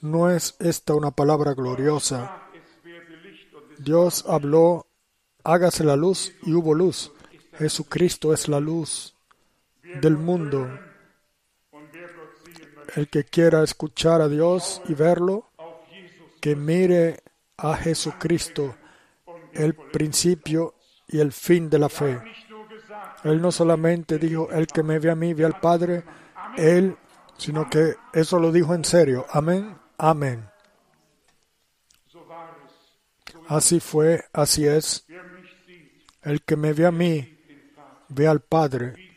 [0.00, 2.42] ¿No es esta una palabra gloriosa?
[3.78, 4.86] Dios habló,
[5.42, 7.12] hágase la luz y hubo luz.
[7.58, 9.17] Jesucristo es la luz
[10.00, 10.68] del mundo.
[12.94, 15.50] El que quiera escuchar a Dios y verlo,
[16.40, 17.22] que mire
[17.56, 18.76] a Jesucristo,
[19.52, 20.74] el principio
[21.06, 22.20] y el fin de la fe.
[23.24, 26.04] Él no solamente dijo, el que me ve a mí, ve al Padre,
[26.56, 26.96] Él,
[27.36, 29.26] sino que eso lo dijo en serio.
[29.30, 30.48] Amén, amén.
[33.48, 35.06] Así fue, así es.
[36.22, 37.38] El que me ve a mí,
[38.08, 39.07] ve al Padre.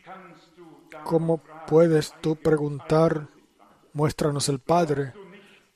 [1.06, 3.28] ¿Cómo puedes tú preguntar,
[3.94, 5.14] muéstranos el Padre?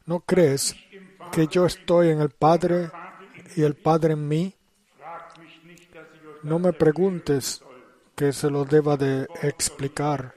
[0.05, 0.75] ¿No crees
[1.31, 2.91] que yo estoy en el Padre
[3.55, 4.55] y el Padre en mí?
[6.43, 7.63] No me preguntes
[8.15, 10.33] que se lo deba de explicar.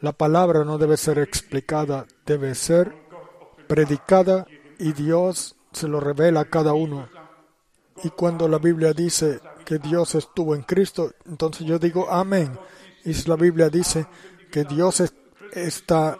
[0.00, 2.94] La palabra no debe ser explicada, debe ser
[3.68, 4.46] predicada
[4.78, 7.08] y Dios se lo revela a cada uno.
[8.02, 12.58] Y cuando la Biblia dice que Dios estuvo en Cristo, entonces yo digo amén.
[13.04, 14.06] Y la Biblia dice
[14.50, 15.02] que Dios
[15.52, 16.18] está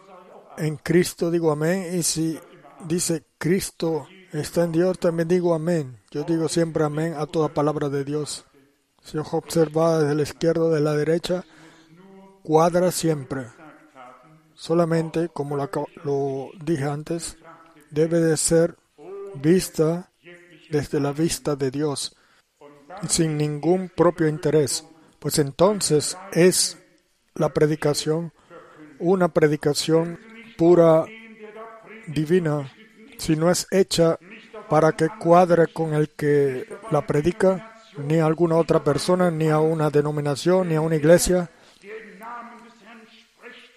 [0.59, 1.99] en Cristo, digo amén.
[1.99, 2.39] Y si
[2.85, 6.01] dice Cristo está en Dios, también digo amén.
[6.11, 8.45] Yo digo siempre amén a toda palabra de Dios.
[9.03, 11.45] Si ojo observa desde la izquierda de la derecha,
[12.43, 13.47] cuadra siempre.
[14.55, 17.37] Solamente, como lo dije antes,
[17.91, 18.77] debe de ser
[19.35, 20.11] vista
[20.71, 22.17] desde la vista de Dios,
[23.09, 24.85] sin ningún propio interés,
[25.25, 26.77] pues entonces es
[27.35, 28.31] la predicación
[28.99, 30.21] una predicación
[30.59, 31.07] pura
[32.07, 32.71] divina,
[33.17, 34.19] si no es hecha
[34.69, 39.61] para que cuadre con el que la predica, ni a alguna otra persona, ni a
[39.61, 41.51] una denominación, ni a una iglesia.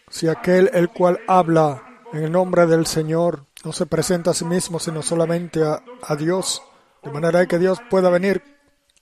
[0.10, 4.43] Si aquel el cual habla en el nombre del Señor no se presenta a sí
[4.43, 6.62] mismo, sino solamente a, a Dios,
[7.04, 8.57] de manera que Dios pueda venir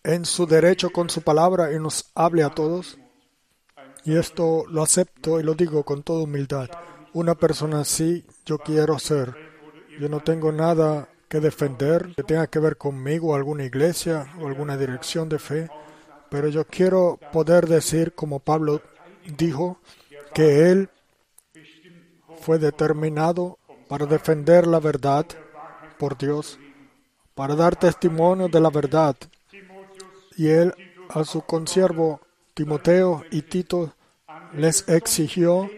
[0.05, 2.97] en su derecho con su palabra y nos hable a todos.
[4.03, 6.69] Y esto lo acepto y lo digo con toda humildad.
[7.13, 9.35] Una persona así yo quiero ser.
[9.99, 14.77] Yo no tengo nada que defender que tenga que ver conmigo, alguna iglesia o alguna
[14.77, 15.69] dirección de fe,
[16.29, 18.81] pero yo quiero poder decir, como Pablo
[19.37, 19.79] dijo,
[20.33, 20.89] que él
[22.41, 25.25] fue determinado para defender la verdad
[25.97, 26.59] por Dios,
[27.33, 29.15] para dar testimonio de la verdad.
[30.37, 30.73] Y él
[31.09, 32.21] a su consiervo
[32.53, 33.93] Timoteo y Tito
[34.53, 35.69] les exigió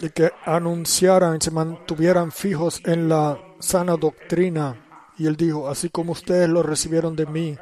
[0.00, 4.76] de que anunciaran se mantuvieran fijos en la sana doctrina.
[5.16, 7.58] Y él dijo, así como ustedes lo recibieron de mí.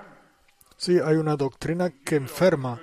[0.77, 2.81] Sí, hay una doctrina que enferma.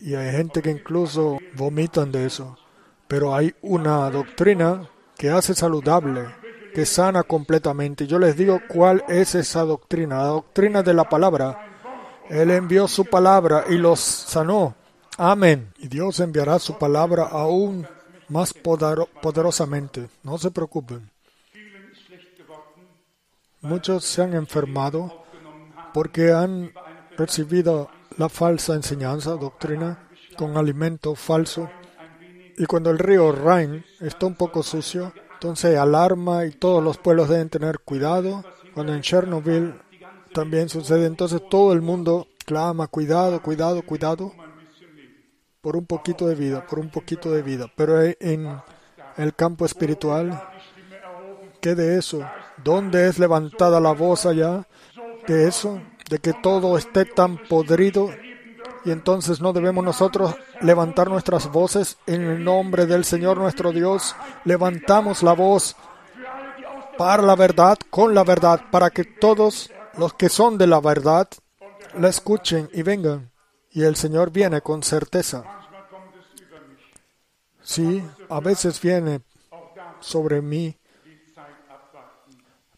[0.00, 2.58] Y hay gente que incluso vomitan de eso.
[3.06, 6.26] Pero hay una doctrina que hace saludable,
[6.74, 8.08] que sana completamente.
[8.08, 11.71] Yo les digo cuál es esa doctrina, la doctrina de la palabra.
[12.32, 14.74] Él envió su palabra y los sanó.
[15.18, 15.70] Amén.
[15.76, 17.86] Y Dios enviará su palabra aún
[18.28, 20.08] más poderosamente.
[20.22, 21.10] No se preocupen.
[23.60, 25.24] Muchos se han enfermado
[25.92, 26.72] porque han
[27.18, 31.68] recibido la falsa enseñanza, doctrina, con alimento falso.
[32.56, 37.28] Y cuando el río Rhine está un poco sucio, entonces alarma y todos los pueblos
[37.28, 38.42] deben tener cuidado.
[38.72, 39.74] Cuando en Chernobyl
[40.32, 44.32] también sucede, entonces todo el mundo clama, cuidado, cuidado, cuidado
[45.60, 47.70] por un poquito de vida, por un poquito de vida.
[47.76, 48.60] Pero en
[49.16, 50.42] el campo espiritual,
[51.60, 52.20] ¿qué de eso?
[52.62, 54.66] ¿Dónde es levantada la voz allá?
[55.26, 55.80] De eso,
[56.10, 58.10] de que todo esté tan podrido
[58.84, 64.16] y entonces no debemos nosotros levantar nuestras voces en el nombre del Señor nuestro Dios.
[64.44, 65.76] Levantamos la voz
[66.98, 71.28] para la verdad, con la verdad, para que todos los que son de la verdad
[71.98, 73.30] la escuchen y vengan.
[73.70, 75.44] Y el Señor viene con certeza.
[77.62, 79.22] Sí, a veces viene
[80.00, 80.76] sobre mí,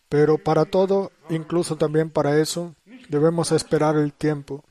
[0.09, 2.75] pero para todo, incluso también para eso,
[3.09, 4.62] debemos esperar el tiempo.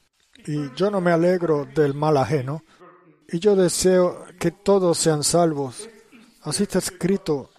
[0.46, 2.64] Y yo no me alegro del mal ajeno,
[3.28, 5.90] y yo deseo que todos sean salvos.
[6.42, 7.50] Así está escrito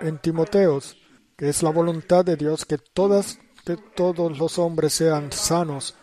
[0.00, 0.96] en Timoteos,
[1.36, 3.38] que es la voluntad de Dios que todas
[3.76, 5.94] que todos los hombres sean sanos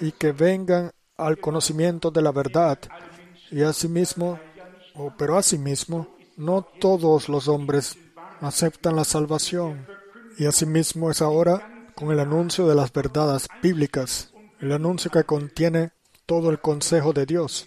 [0.00, 2.78] y que vengan al conocimiento de la verdad.
[3.50, 4.38] Y asimismo,
[4.94, 7.98] oh, pero asimismo, no todos los hombres
[8.40, 9.86] aceptan la salvación.
[10.38, 15.92] Y asimismo es ahora con el anuncio de las verdades bíblicas, el anuncio que contiene
[16.26, 17.66] todo el consejo de Dios.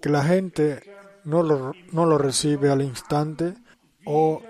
[0.00, 0.82] Que la gente
[1.24, 3.54] no lo, no lo recibe al instante
[4.06, 4.40] o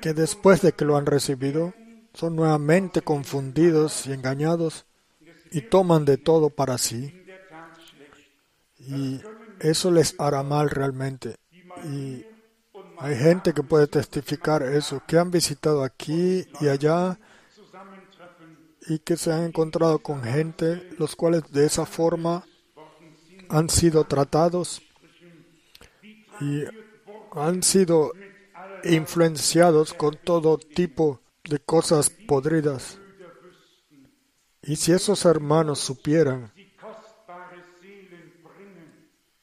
[0.00, 1.74] que después de que lo han recibido
[2.14, 4.86] son nuevamente confundidos y engañados
[5.52, 7.14] y toman de todo para sí.
[8.78, 9.20] Y
[9.60, 11.36] eso les hará mal realmente.
[11.84, 12.24] Y
[12.98, 17.18] hay gente que puede testificar eso, que han visitado aquí y allá
[18.88, 22.44] y que se han encontrado con gente, los cuales de esa forma
[23.48, 24.82] han sido tratados
[26.40, 26.64] y
[27.32, 28.12] han sido
[28.84, 32.98] influenciados con todo tipo de cosas podridas.
[34.62, 36.52] Y si esos hermanos supieran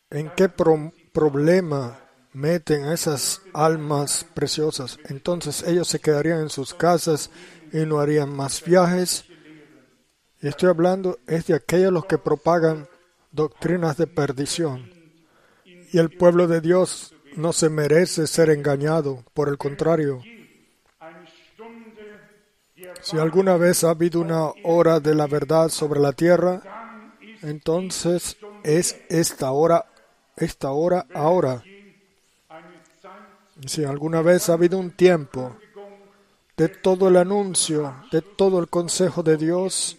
[0.10, 2.00] en qué problema
[2.34, 7.32] meten a esas almas preciosas, entonces ellos se quedarían en sus casas
[7.74, 9.26] y no harían más viajes.
[10.42, 12.88] Y estoy hablando es de aquellos los que propagan
[13.32, 14.92] doctrinas de perdición.
[15.66, 20.22] Y el pueblo de Dios no se merece ser engañado, por el contrario.
[23.02, 26.62] Si alguna vez ha habido una hora de la verdad sobre la tierra,
[27.42, 29.86] entonces es esta hora,
[30.36, 31.64] esta hora ahora.
[33.66, 35.56] Si alguna vez ha habido un tiempo
[36.58, 39.98] de todo el anuncio, de todo el consejo de Dios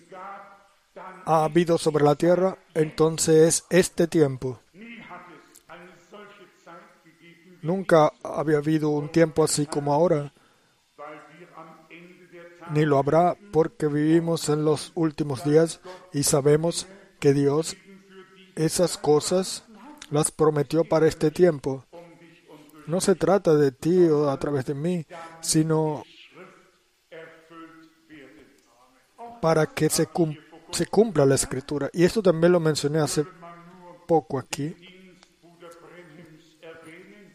[1.25, 4.61] ha habido sobre la tierra, entonces es este tiempo.
[7.63, 10.33] Nunca había habido un tiempo así como ahora,
[12.71, 15.81] ni lo habrá porque vivimos en los últimos días
[16.13, 16.87] y sabemos
[17.19, 17.77] que Dios
[18.55, 19.65] esas cosas
[20.11, 21.85] las prometió para este tiempo.
[22.87, 25.07] No se trata de ti o a través de mí,
[25.41, 26.05] sino
[29.41, 31.91] para que se, cumpla la escritura.
[31.93, 33.25] Y esto también lo mencioné hace
[34.07, 34.75] poco aquí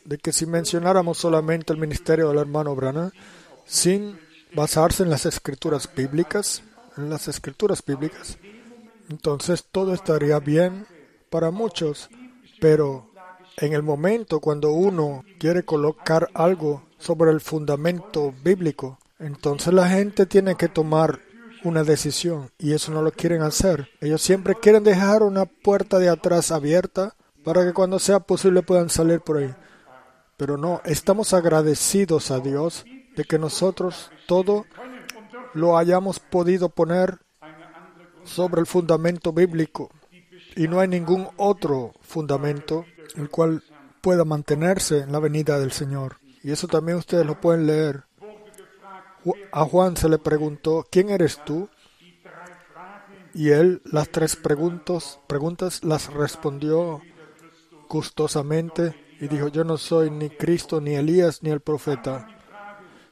[0.05, 3.11] de que si mencionáramos solamente el ministerio del hermano Brana,
[3.65, 4.19] sin
[4.53, 6.63] basarse en las escrituras bíblicas,
[6.97, 8.37] en las escrituras bíblicas,
[9.09, 10.85] entonces todo estaría bien
[11.29, 12.09] para muchos,
[12.59, 13.09] pero
[13.57, 20.25] en el momento cuando uno quiere colocar algo sobre el fundamento bíblico, entonces la gente
[20.25, 21.19] tiene que tomar
[21.63, 23.89] una decisión y eso no lo quieren hacer.
[24.01, 28.89] Ellos siempre quieren dejar una puerta de atrás abierta para que cuando sea posible puedan
[28.89, 29.53] salir por ahí.
[30.37, 34.65] Pero no, estamos agradecidos a Dios de que nosotros todo
[35.53, 37.19] lo hayamos podido poner
[38.23, 39.91] sobre el fundamento bíblico
[40.55, 43.63] y no hay ningún otro fundamento el cual
[44.01, 46.17] pueda mantenerse en la venida del Señor.
[46.43, 48.03] Y eso también ustedes lo pueden leer.
[49.51, 51.69] A Juan se le preguntó, ¿quién eres tú?
[53.33, 57.01] Y él las tres preguntas, preguntas las respondió
[57.87, 62.27] gustosamente y dijo, yo no soy ni Cristo, ni Elías, ni el profeta.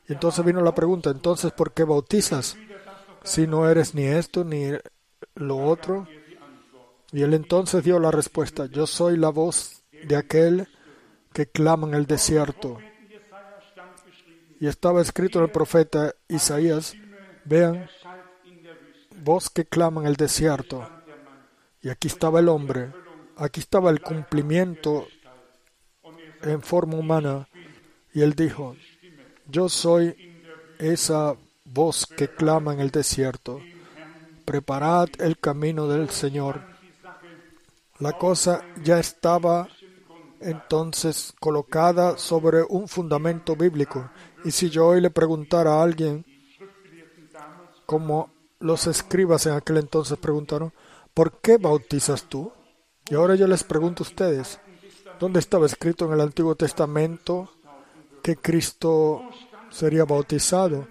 [0.09, 2.57] Y entonces vino la pregunta, entonces, ¿por qué bautizas
[3.23, 4.71] si no eres ni esto ni
[5.35, 6.09] lo otro?
[7.13, 10.67] Y él entonces dio la respuesta, yo soy la voz de aquel
[11.31, 12.77] que clama en el desierto.
[14.59, 16.93] Y estaba escrito en el profeta Isaías,
[17.45, 17.89] vean,
[19.15, 20.85] voz que clama en el desierto.
[21.81, 22.91] Y aquí estaba el hombre,
[23.37, 25.07] aquí estaba el cumplimiento
[26.43, 27.47] en forma humana
[28.13, 28.75] y él dijo,
[29.47, 30.15] yo soy
[30.79, 31.35] esa
[31.65, 33.61] voz que clama en el desierto,
[34.45, 36.61] preparad el camino del Señor.
[37.99, 39.69] La cosa ya estaba
[40.41, 44.09] entonces colocada sobre un fundamento bíblico.
[44.43, 46.25] Y si yo hoy le preguntara a alguien
[47.85, 50.73] como los escribas en aquel entonces preguntaron,
[51.13, 52.51] ¿por qué bautizas tú?
[53.09, 54.59] Y ahora yo les pregunto a ustedes,
[55.21, 57.47] ¿dónde estaba escrito en el Antiguo Testamento
[58.23, 59.21] que Cristo
[59.69, 60.87] sería bautizado?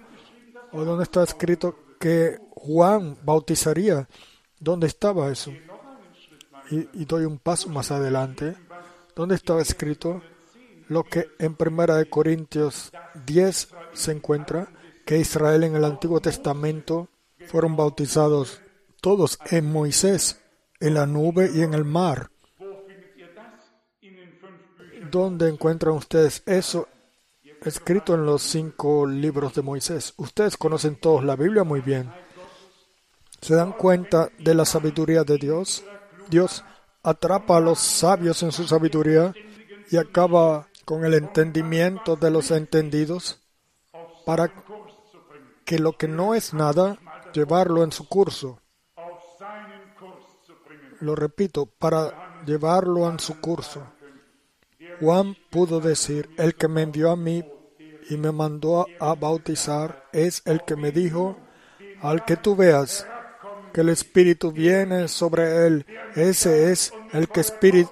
[0.71, 4.07] ¿O dónde está escrito que Juan bautizaría?
[4.57, 5.51] ¿Dónde estaba eso?
[6.71, 8.55] Y, y doy un paso más adelante.
[9.13, 10.21] ¿Dónde estaba escrito
[10.87, 12.89] lo que en Primera de Corintios
[13.25, 14.71] 10 se encuentra?
[15.05, 17.09] Que Israel en el Antiguo Testamento
[17.47, 18.61] fueron bautizados
[19.01, 20.39] todos en Moisés,
[20.79, 22.30] en la nube y en el mar.
[25.11, 26.87] ¿Dónde encuentran ustedes eso
[27.65, 30.13] escrito en los cinco libros de Moisés?
[30.15, 32.09] Ustedes conocen todos la Biblia muy bien.
[33.41, 35.83] ¿Se dan cuenta de la sabiduría de Dios?
[36.29, 36.63] Dios
[37.03, 39.33] atrapa a los sabios en su sabiduría
[39.89, 43.41] y acaba con el entendimiento de los entendidos
[44.25, 44.49] para
[45.65, 46.97] que lo que no es nada,
[47.33, 48.61] llevarlo en su curso.
[51.01, 53.91] Lo repito, para llevarlo en su curso.
[55.01, 57.43] Juan pudo decir, el que me envió a mí
[58.07, 61.39] y me mandó a bautizar es el que me dijo,
[62.01, 63.07] al que tú veas
[63.73, 67.89] que el Espíritu viene sobre él, ese es el que, espíritu,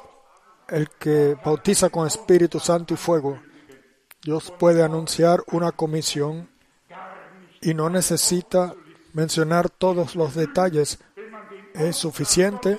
[0.68, 3.42] el que bautiza con Espíritu Santo y fuego.
[4.22, 6.48] Dios puede anunciar una comisión
[7.60, 8.76] y no necesita
[9.14, 11.00] mencionar todos los detalles.
[11.74, 12.78] Es suficiente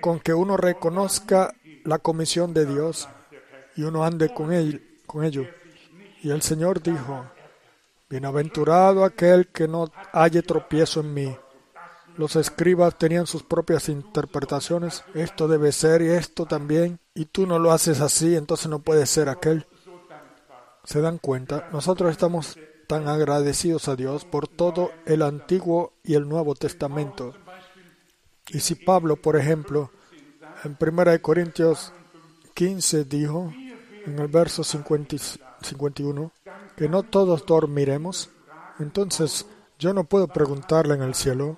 [0.00, 1.54] con que uno reconozca
[1.84, 3.08] la comisión de Dios
[3.80, 5.46] y uno ande con, él, con ello.
[6.22, 7.24] Y el Señor dijo,
[8.10, 11.36] Bienaventurado aquel que no halle tropiezo en mí.
[12.18, 15.02] Los escribas tenían sus propias interpretaciones.
[15.14, 16.98] Esto debe ser y esto también.
[17.14, 19.64] Y tú no lo haces así, entonces no puede ser aquel.
[20.84, 21.70] ¿Se dan cuenta?
[21.72, 27.32] Nosotros estamos tan agradecidos a Dios por todo el Antiguo y el Nuevo Testamento.
[28.48, 29.90] Y si Pablo, por ejemplo,
[30.64, 31.94] en 1 Corintios
[32.54, 33.54] 15 dijo,
[34.06, 36.32] en el verso 51,
[36.76, 38.30] que no todos dormiremos,
[38.78, 39.46] entonces
[39.78, 41.56] yo no puedo preguntarle en el cielo,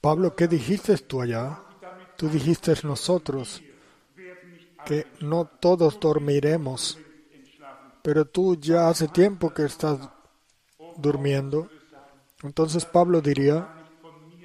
[0.00, 1.60] Pablo, ¿qué dijiste tú allá?
[2.16, 3.62] Tú dijiste nosotros
[4.84, 6.98] que no todos dormiremos,
[8.02, 9.98] pero tú ya hace tiempo que estás
[10.96, 11.68] durmiendo.
[12.42, 13.68] Entonces Pablo diría,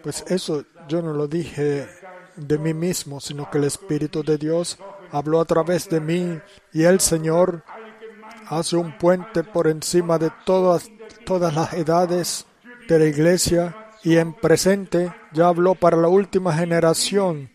[0.03, 1.87] pues eso yo no lo dije
[2.35, 4.77] de mí mismo, sino que el Espíritu de Dios
[5.11, 6.39] habló a través de mí
[6.73, 7.63] y el Señor
[8.47, 10.89] hace un puente por encima de todas,
[11.25, 12.45] todas las edades
[12.87, 17.49] de la iglesia y en presente ya habló para la última generación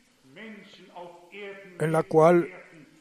[1.80, 2.48] en la cual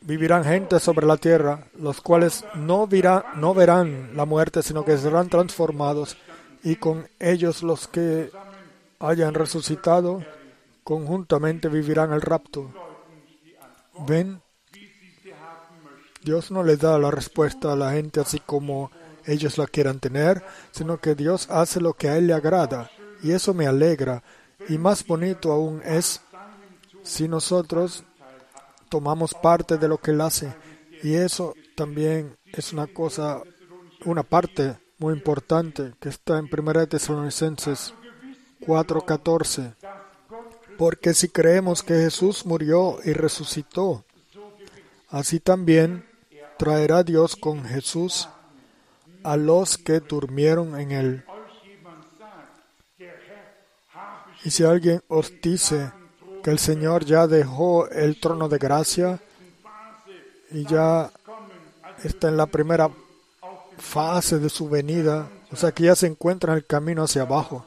[0.02, 2.88] vivirán gente sobre la tierra, los cuales no,
[3.36, 6.18] no verán la muerte, sino que serán transformados,
[6.64, 8.32] y con ellos los que
[9.00, 10.24] hayan resucitado,
[10.84, 12.72] conjuntamente vivirán el rapto.
[14.08, 14.42] ¿Ven?
[16.22, 18.92] Dios no les da la respuesta a la gente así como
[19.26, 22.90] ellos la quieran tener, sino que Dios hace lo que a Él le agrada.
[23.24, 24.24] Y eso me alegra.
[24.68, 26.22] Y más bonito aún es
[27.04, 28.04] si nosotros
[28.90, 30.54] tomamos parte de lo que Él hace.
[31.04, 33.42] Y eso también es una cosa,
[34.06, 37.94] una parte muy importante que está en 1 Tesalonicenses
[38.62, 39.76] 4:14.
[40.80, 44.06] Porque si creemos que Jesús murió y resucitó,
[45.10, 46.06] así también
[46.58, 48.30] traerá Dios con Jesús
[49.24, 51.26] a los que durmieron en él.
[54.46, 55.92] Y si alguien os dice
[56.42, 59.20] que el Señor ya dejó el trono de gracia
[60.50, 61.12] y ya
[62.06, 62.90] está en la primera
[63.78, 67.66] fase de su venida, o sea que ya se encuentra en el camino hacia abajo.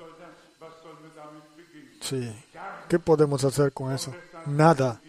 [2.00, 2.34] Sí,
[2.92, 4.14] ¿qué podemos hacer con eso?
[4.44, 5.00] Nada.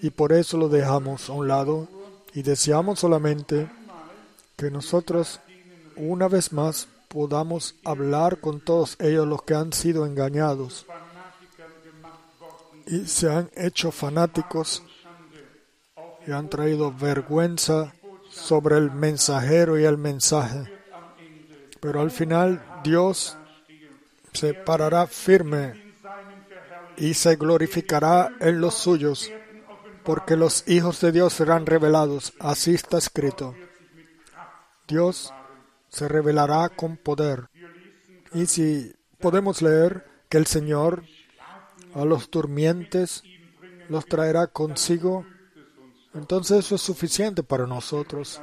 [0.00, 1.86] Y por eso lo dejamos a un lado
[2.32, 3.70] y deseamos solamente
[4.56, 5.38] que nosotros
[5.96, 10.86] una vez más podamos hablar con todos ellos los que han sido engañados
[12.86, 14.82] y se han hecho fanáticos
[16.26, 17.92] y han traído vergüenza
[18.30, 20.64] sobre el mensajero y el mensaje.
[21.78, 23.36] Pero al final Dios
[24.32, 25.87] se parará firme
[26.98, 29.30] y se glorificará en los suyos,
[30.04, 32.32] porque los hijos de Dios serán revelados.
[32.40, 33.54] Así está escrito.
[34.88, 35.32] Dios
[35.88, 37.48] se revelará con poder.
[38.34, 41.04] Y si podemos leer que el Señor
[41.94, 43.22] a los durmientes
[43.88, 45.24] los traerá consigo,
[46.14, 48.40] entonces eso es suficiente para nosotros.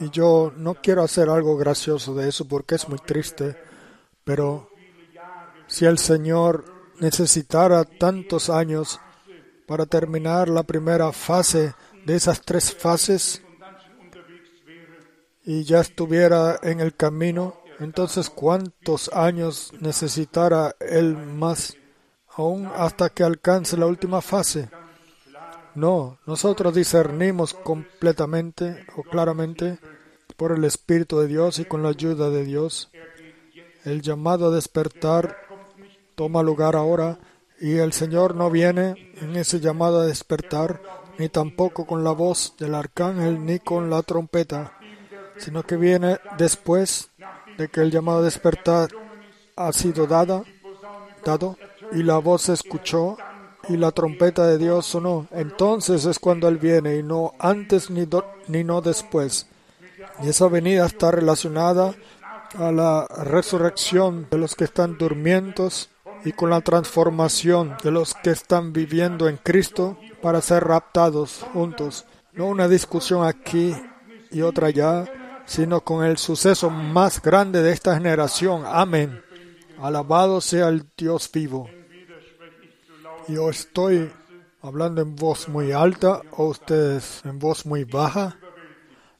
[0.00, 3.56] Y yo no quiero hacer algo gracioso de eso porque es muy triste,
[4.24, 4.68] pero
[5.66, 9.00] Si el Señor necesitara tantos años
[9.66, 11.74] para terminar la primera fase
[12.04, 13.42] de esas tres fases
[15.44, 21.76] y ya estuviera en el camino, entonces ¿cuántos años necesitará Él más
[22.28, 24.70] aún hasta que alcance la última fase?
[25.74, 29.78] No, nosotros discernimos completamente o claramente
[30.36, 32.90] por el Espíritu de Dios y con la ayuda de Dios.
[33.84, 35.36] El llamado a despertar
[36.20, 37.18] toma lugar ahora
[37.62, 40.82] y el Señor no viene en ese llamado a despertar
[41.16, 44.74] ni tampoco con la voz del arcángel ni con la trompeta,
[45.38, 47.08] sino que viene después
[47.56, 48.90] de que el llamado a despertar
[49.56, 50.42] ha sido dada,
[51.24, 51.56] dado
[51.90, 53.16] y la voz se escuchó
[53.70, 55.26] y la trompeta de Dios sonó.
[55.30, 58.06] Entonces es cuando Él viene y no antes ni,
[58.46, 59.46] ni no después.
[60.22, 61.94] Y esa venida está relacionada
[62.58, 65.88] a la resurrección de los que están durmientos
[66.24, 72.06] y con la transformación de los que están viviendo en Cristo para ser raptados juntos.
[72.32, 73.74] No una discusión aquí
[74.30, 75.04] y otra allá,
[75.46, 78.62] sino con el suceso más grande de esta generación.
[78.66, 79.22] Amén.
[79.80, 81.68] Alabado sea el Dios vivo.
[83.28, 84.12] Yo estoy
[84.62, 88.38] hablando en voz muy alta o ustedes en voz muy baja,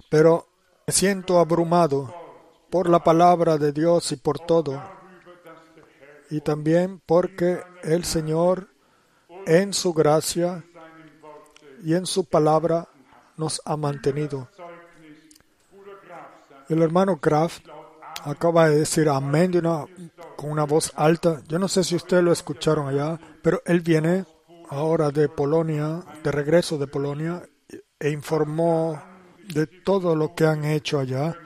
[0.08, 0.46] pero
[0.86, 2.14] me siento abrumado
[2.70, 4.99] por la palabra de Dios y por todo.
[6.30, 8.68] Y también porque el Señor
[9.46, 10.64] en su gracia
[11.82, 12.88] y en su palabra
[13.36, 14.48] nos ha mantenido.
[16.68, 17.66] El hermano Kraft
[18.24, 19.52] acaba de decir amén
[20.36, 21.42] con una voz alta.
[21.48, 24.24] Yo no sé si ustedes lo escucharon allá, pero él viene
[24.68, 27.42] ahora de Polonia, de regreso de Polonia,
[27.98, 29.02] e informó
[29.52, 31.36] de todo lo que han hecho allá.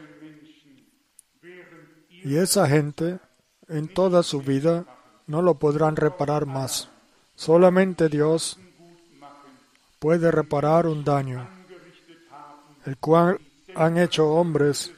[2.11, 3.19] Y esa gente,
[3.75, 4.85] en toda su vida,
[5.27, 6.89] no lo podrán reparar más.
[7.35, 8.59] Solamente Dios
[9.99, 11.49] puede reparar un daño,
[12.87, 13.41] el cual
[13.75, 14.93] han hecho hombres,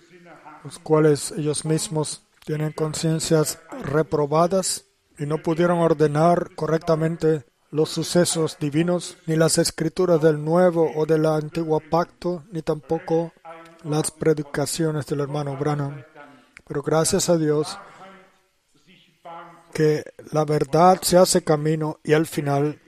[0.64, 4.84] los cuales ellos mismos tienen conciencias reprobadas
[5.18, 11.26] y no pudieron ordenar correctamente los sucesos divinos, ni las escrituras del nuevo o del
[11.26, 13.32] antiguo pacto, ni tampoco
[13.84, 16.02] las predicaciones del hermano Branham.
[16.66, 17.78] Pero gracias a Dios
[19.76, 22.80] que la verdad se hace camino y al final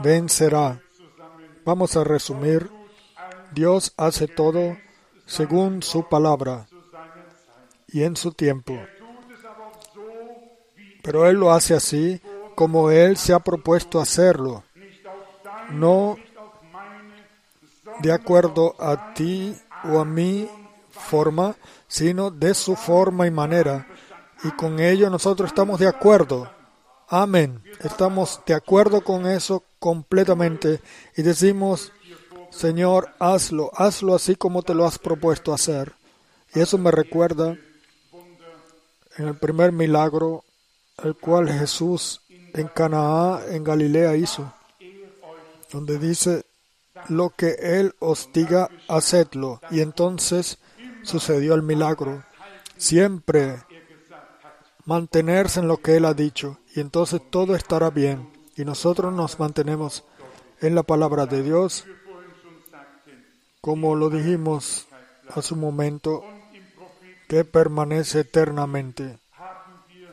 [0.00, 0.82] vencerá.
[1.64, 2.70] Vamos a resumir.
[3.54, 4.76] Dios hace todo
[5.24, 6.66] según su palabra
[7.86, 8.78] y en su tiempo.
[11.02, 12.20] Pero Él lo hace así
[12.54, 14.64] como Él se ha propuesto hacerlo,
[15.70, 16.18] no
[18.00, 20.46] de acuerdo a ti o a mi
[20.90, 21.56] forma,
[21.88, 23.86] sino de su forma y manera.
[24.44, 26.50] Y con ello nosotros estamos de acuerdo.
[27.08, 27.62] Amén.
[27.80, 30.80] Estamos de acuerdo con eso completamente
[31.16, 31.92] y decimos,
[32.50, 35.92] Señor, hazlo, hazlo así como te lo has propuesto hacer.
[36.54, 37.56] Y eso me recuerda
[39.16, 40.44] en el primer milagro,
[41.02, 42.20] el cual Jesús
[42.54, 44.52] en Canaá, en Galilea, hizo,
[45.70, 46.44] donde dice,
[47.08, 49.60] lo que Él os diga, hacedlo.
[49.70, 50.58] Y entonces
[51.02, 52.24] sucedió el milagro.
[52.76, 53.62] Siempre
[54.84, 58.30] mantenerse en lo que Él ha dicho, y entonces todo estará bien.
[58.56, 60.04] Y nosotros nos mantenemos
[60.60, 61.84] en la palabra de Dios,
[63.60, 64.86] como lo dijimos
[65.34, 66.24] hace un momento,
[67.28, 69.18] que permanece eternamente.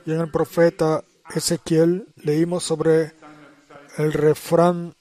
[0.06, 1.04] Y en el profeta
[1.36, 3.14] Ezequiel leímos sobre
[3.98, 4.96] el refrán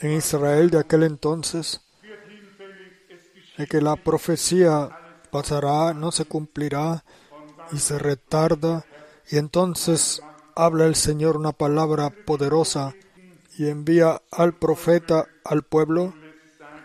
[0.00, 1.80] en Israel de aquel entonces,
[3.56, 4.88] de que la profecía
[5.30, 7.04] pasará, no se cumplirá
[7.72, 8.84] y se retarda,
[9.30, 10.22] y entonces
[10.54, 12.94] habla el Señor una palabra poderosa
[13.56, 16.14] y envía al profeta al pueblo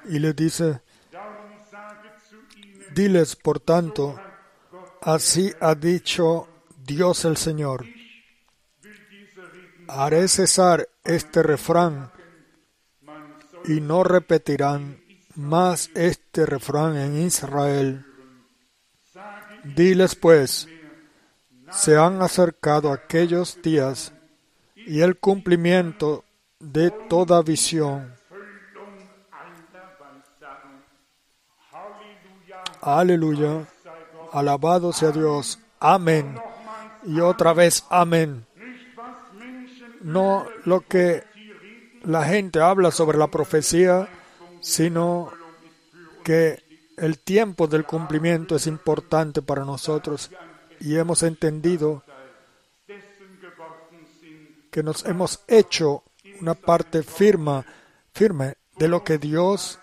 [0.05, 0.81] y le dice,
[2.93, 4.19] diles por tanto,
[5.05, 6.47] Así ha dicho
[6.85, 7.85] Dios el Señor.
[9.89, 12.09] Haré cesar este refrán
[13.65, 15.03] y no repetirán
[15.35, 18.05] más este refrán en Israel.
[19.75, 20.69] Diles pues,
[21.75, 24.13] se han acercado aquellos días
[24.75, 26.23] y el cumplimiento
[26.59, 28.13] de toda visión.
[32.81, 33.65] Aleluya.
[34.31, 35.59] Alabado sea Dios.
[35.79, 36.35] Amén.
[37.05, 38.45] Y otra vez, amén.
[40.01, 41.23] No lo que
[42.03, 44.09] la gente habla sobre la profecía,
[44.59, 45.31] sino
[46.23, 46.61] que
[46.97, 50.29] el tiempo del cumplimiento es importante para nosotros
[50.83, 52.03] y hemos entendido
[54.69, 56.03] que nos hemos hecho
[56.41, 57.63] una parte firme,
[58.11, 59.79] firme de lo que Dios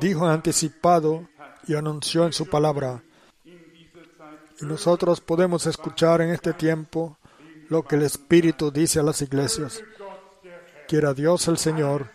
[0.00, 1.28] dijo anticipado
[1.66, 3.02] y anunció en su palabra.
[3.44, 7.18] Y nosotros podemos escuchar en este tiempo
[7.68, 9.82] lo que el Espíritu dice a las iglesias.
[10.86, 12.10] Quiera Dios el Señor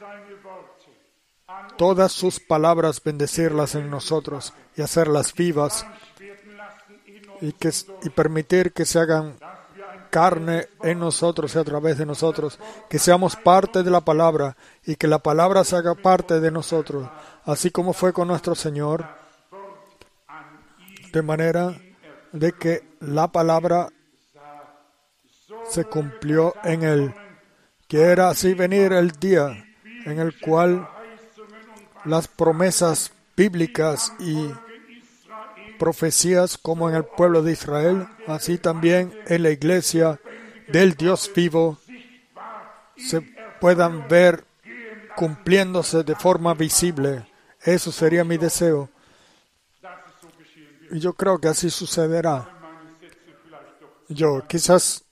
[1.78, 5.86] todas sus palabras bendecirlas en nosotros y hacerlas vivas
[7.41, 7.71] y, que,
[8.03, 9.35] y permitir que se hagan
[10.09, 12.59] carne en nosotros y a través de nosotros,
[12.89, 17.09] que seamos parte de la palabra y que la palabra se haga parte de nosotros,
[17.45, 19.05] así como fue con nuestro Señor,
[21.11, 21.77] de manera
[22.31, 23.89] de que la palabra
[25.69, 27.13] se cumplió en él,
[27.88, 29.65] que era así venir el día
[30.05, 30.88] en el cual
[32.05, 34.49] las promesas bíblicas y
[35.78, 40.19] profecías como en el pueblo de Israel, así también en la iglesia
[40.67, 41.78] del Dios vivo,
[42.97, 43.21] se
[43.59, 44.43] puedan ver
[45.15, 47.28] cumpliéndose de forma visible.
[47.61, 48.89] Eso sería mi deseo.
[50.91, 52.53] Y yo creo que así sucederá.
[54.09, 55.03] Yo quizás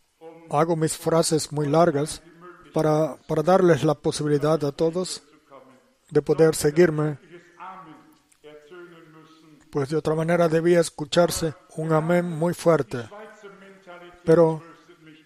[0.50, 2.22] hago mis frases muy largas
[2.74, 5.24] para, para darles la posibilidad a todos
[6.10, 7.18] de poder seguirme,
[9.76, 13.10] pues de otra manera debía escucharse un amén muy fuerte.
[14.24, 14.64] Pero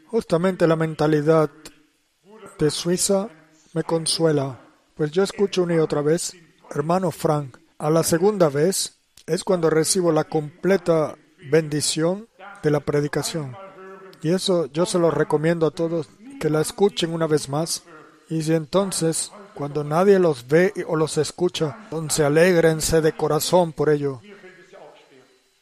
[0.07, 1.51] justamente la mentalidad
[2.57, 3.29] de Suiza
[3.73, 4.59] me consuela,
[4.95, 6.35] pues yo escucho una y otra vez,
[6.71, 8.97] hermano Frank, a la segunda vez
[9.27, 11.15] es cuando recibo la completa
[11.51, 12.27] bendición
[12.63, 13.55] de la predicación.
[14.23, 16.09] Y eso yo se lo recomiendo a todos
[16.41, 17.83] que la escuchen una vez más.
[18.31, 23.89] Y si entonces cuando nadie los ve o los escucha, entonces alégrense de corazón por
[23.89, 24.21] ello,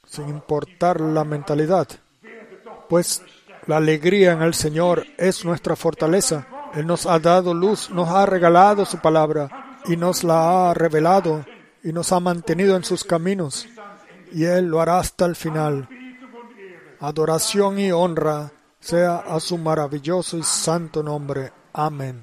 [0.07, 1.87] sin importar la mentalidad.
[2.89, 3.21] Pues
[3.67, 6.47] la alegría en el Señor es nuestra fortaleza.
[6.73, 11.45] Él nos ha dado luz, nos ha regalado su palabra y nos la ha revelado
[11.83, 13.67] y nos ha mantenido en sus caminos.
[14.31, 15.87] Y Él lo hará hasta el final.
[16.99, 21.51] Adoración y honra sea a su maravilloso y santo nombre.
[21.73, 22.15] Amén.